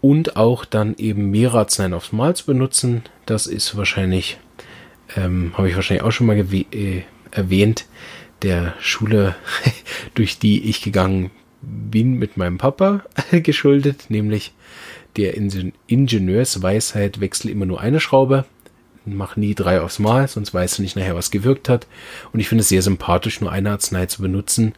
Und 0.01 0.35
auch 0.35 0.65
dann 0.65 0.95
eben 0.97 1.31
mehrere 1.31 1.59
Arzneien 1.59 1.93
aufs 1.93 2.11
Mal 2.11 2.35
zu 2.35 2.45
benutzen, 2.45 3.03
das 3.25 3.47
ist 3.47 3.75
wahrscheinlich, 3.75 4.37
ähm, 5.15 5.53
habe 5.57 5.69
ich 5.69 5.75
wahrscheinlich 5.75 6.03
auch 6.03 6.11
schon 6.11 6.27
mal 6.27 6.37
äh, 6.37 7.03
erwähnt, 7.31 7.85
der 8.45 8.75
Schule, 8.79 9.35
durch 10.13 10.39
die 10.39 10.69
ich 10.69 10.81
gegangen 10.81 11.31
bin 11.61 12.13
mit 12.13 12.37
meinem 12.37 12.57
Papa 12.57 13.03
geschuldet, 13.31 14.05
nämlich 14.09 14.53
der 15.17 15.35
Ingenieursweisheit 15.87 17.19
wechsel 17.19 17.49
immer 17.49 17.65
nur 17.65 17.81
eine 17.81 17.99
Schraube, 17.99 18.45
mach 19.05 19.35
nie 19.35 19.55
drei 19.55 19.81
aufs 19.81 19.99
Mal, 19.99 20.27
sonst 20.27 20.53
weißt 20.53 20.77
du 20.77 20.81
nicht 20.81 20.95
nachher, 20.95 21.15
was 21.15 21.31
gewirkt 21.31 21.69
hat. 21.69 21.87
Und 22.33 22.39
ich 22.39 22.49
finde 22.49 22.61
es 22.61 22.69
sehr 22.69 22.81
sympathisch, 22.81 23.41
nur 23.41 23.51
eine 23.51 23.71
Arznei 23.71 24.05
zu 24.07 24.21
benutzen, 24.21 24.73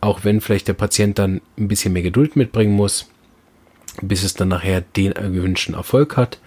auch 0.00 0.24
wenn 0.24 0.40
vielleicht 0.40 0.68
der 0.68 0.74
Patient 0.74 1.18
dann 1.18 1.40
ein 1.56 1.68
bisschen 1.68 1.92
mehr 1.92 2.02
Geduld 2.02 2.36
mitbringen 2.36 2.74
muss, 2.74 3.08
bis 4.02 4.24
es 4.24 4.34
dann 4.34 4.48
nachher 4.48 4.80
den 4.80 5.14
gewünschten 5.14 5.74
Erfolg 5.74 6.16
hat. 6.16 6.38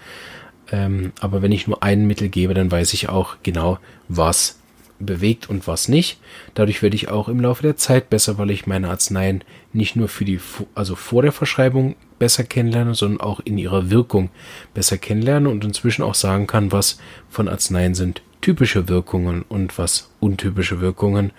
Ähm, 0.71 1.13
aber 1.19 1.41
wenn 1.41 1.51
ich 1.51 1.65
nur 1.65 1.81
ein 1.81 2.05
Mittel 2.05 2.29
gebe, 2.29 2.53
dann 2.53 2.71
weiß 2.71 2.93
ich 2.93 3.09
auch 3.09 3.37
genau, 3.41 3.79
was 4.07 4.58
bewegt 4.99 5.49
und 5.49 5.67
was 5.67 5.87
nicht. 5.87 6.19
Dadurch 6.53 6.81
werde 6.81 6.95
ich 6.95 7.09
auch 7.09 7.29
im 7.29 7.39
Laufe 7.39 7.63
der 7.63 7.77
Zeit 7.77 8.09
besser, 8.09 8.37
weil 8.37 8.51
ich 8.51 8.67
meine 8.67 8.89
Arzneien 8.89 9.43
nicht 9.73 9.95
nur 9.95 10.07
für 10.07 10.25
die, 10.25 10.39
also 10.75 10.95
vor 10.95 11.21
der 11.21 11.31
Verschreibung 11.31 11.95
besser 12.17 12.43
kennenlerne, 12.43 12.95
sondern 12.95 13.21
auch 13.21 13.39
in 13.39 13.57
ihrer 13.57 13.89
Wirkung 13.89 14.29
besser 14.73 14.97
kennenlerne 14.97 15.49
und 15.49 15.63
inzwischen 15.63 16.03
auch 16.03 16.15
sagen 16.15 16.47
kann, 16.47 16.71
was 16.71 16.99
von 17.29 17.47
Arzneien 17.47 17.95
sind 17.95 18.21
typische 18.41 18.87
Wirkungen 18.87 19.43
und 19.47 19.77
was 19.77 20.11
untypische 20.19 20.79
Wirkungen 20.79 21.31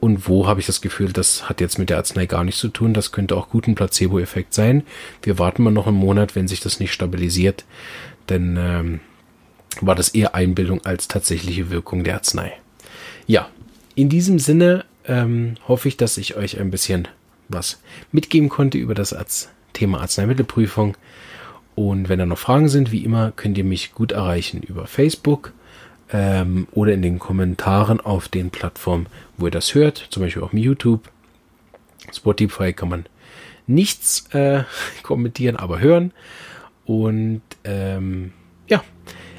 und 0.00 0.28
wo 0.28 0.46
habe 0.46 0.60
ich 0.60 0.66
das 0.66 0.80
Gefühl, 0.80 1.12
das 1.12 1.48
hat 1.48 1.60
jetzt 1.60 1.78
mit 1.78 1.90
der 1.90 1.96
Arznei 1.96 2.26
gar 2.26 2.44
nichts 2.44 2.60
zu 2.60 2.68
tun, 2.68 2.94
das 2.94 3.10
könnte 3.10 3.36
auch 3.36 3.48
gut 3.48 3.66
ein 3.66 3.74
Placebo-Effekt 3.74 4.52
sein. 4.52 4.82
Wir 5.22 5.38
warten 5.38 5.62
mal 5.62 5.70
noch 5.70 5.86
einen 5.86 5.96
Monat, 5.96 6.36
wenn 6.36 6.46
sich 6.46 6.60
das 6.60 6.78
nicht 6.78 6.92
stabilisiert, 6.92 7.64
denn 8.28 8.56
ähm, 8.58 9.00
war 9.80 9.94
das 9.94 10.10
eher 10.10 10.34
Einbildung 10.34 10.84
als 10.84 11.08
tatsächliche 11.08 11.70
Wirkung 11.70 12.04
der 12.04 12.16
Arznei. 12.16 12.52
Ja, 13.26 13.48
in 13.94 14.08
diesem 14.08 14.38
Sinne 14.38 14.84
ähm, 15.06 15.54
hoffe 15.66 15.88
ich, 15.88 15.96
dass 15.96 16.16
ich 16.16 16.36
euch 16.36 16.60
ein 16.60 16.70
bisschen 16.70 17.08
was 17.48 17.80
mitgeben 18.12 18.48
konnte 18.48 18.78
über 18.78 18.94
das 18.94 19.12
Arzt 19.12 19.50
Thema 19.72 20.00
Arzneimittelprüfung. 20.00 20.96
Und 21.74 22.08
wenn 22.08 22.18
da 22.18 22.26
noch 22.26 22.38
Fragen 22.38 22.68
sind, 22.68 22.92
wie 22.92 23.04
immer, 23.04 23.32
könnt 23.32 23.58
ihr 23.58 23.64
mich 23.64 23.92
gut 23.92 24.12
erreichen 24.12 24.62
über 24.62 24.86
Facebook 24.86 25.52
ähm, 26.12 26.68
oder 26.72 26.92
in 26.92 27.02
den 27.02 27.18
Kommentaren 27.18 28.00
auf 28.00 28.28
den 28.28 28.50
Plattformen, 28.50 29.06
wo 29.36 29.46
ihr 29.46 29.50
das 29.50 29.74
hört, 29.74 30.06
zum 30.10 30.22
Beispiel 30.22 30.42
auf 30.42 30.52
YouTube. 30.52 31.10
Spotify 32.12 32.72
kann 32.72 32.88
man 32.88 33.06
nichts 33.66 34.26
äh, 34.32 34.62
kommentieren, 35.02 35.56
aber 35.56 35.80
hören. 35.80 36.12
Und 36.86 37.42
ähm, 37.64 38.32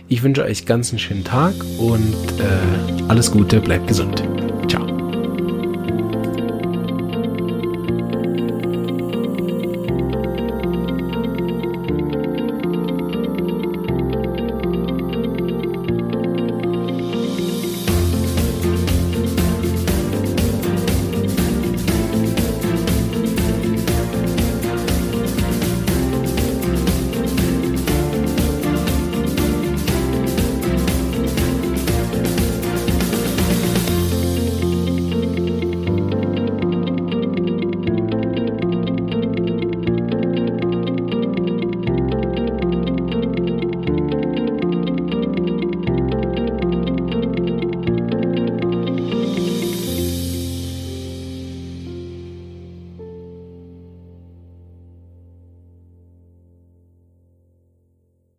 ich 0.07 0.23
wünsche 0.23 0.43
euch 0.43 0.65
ganz 0.65 0.89
einen 0.91 0.99
schönen 0.99 1.23
Tag 1.23 1.53
und 1.77 2.13
äh, 2.39 3.03
alles 3.07 3.31
Gute, 3.31 3.59
bleibt 3.59 3.87
gesund. 3.87 4.23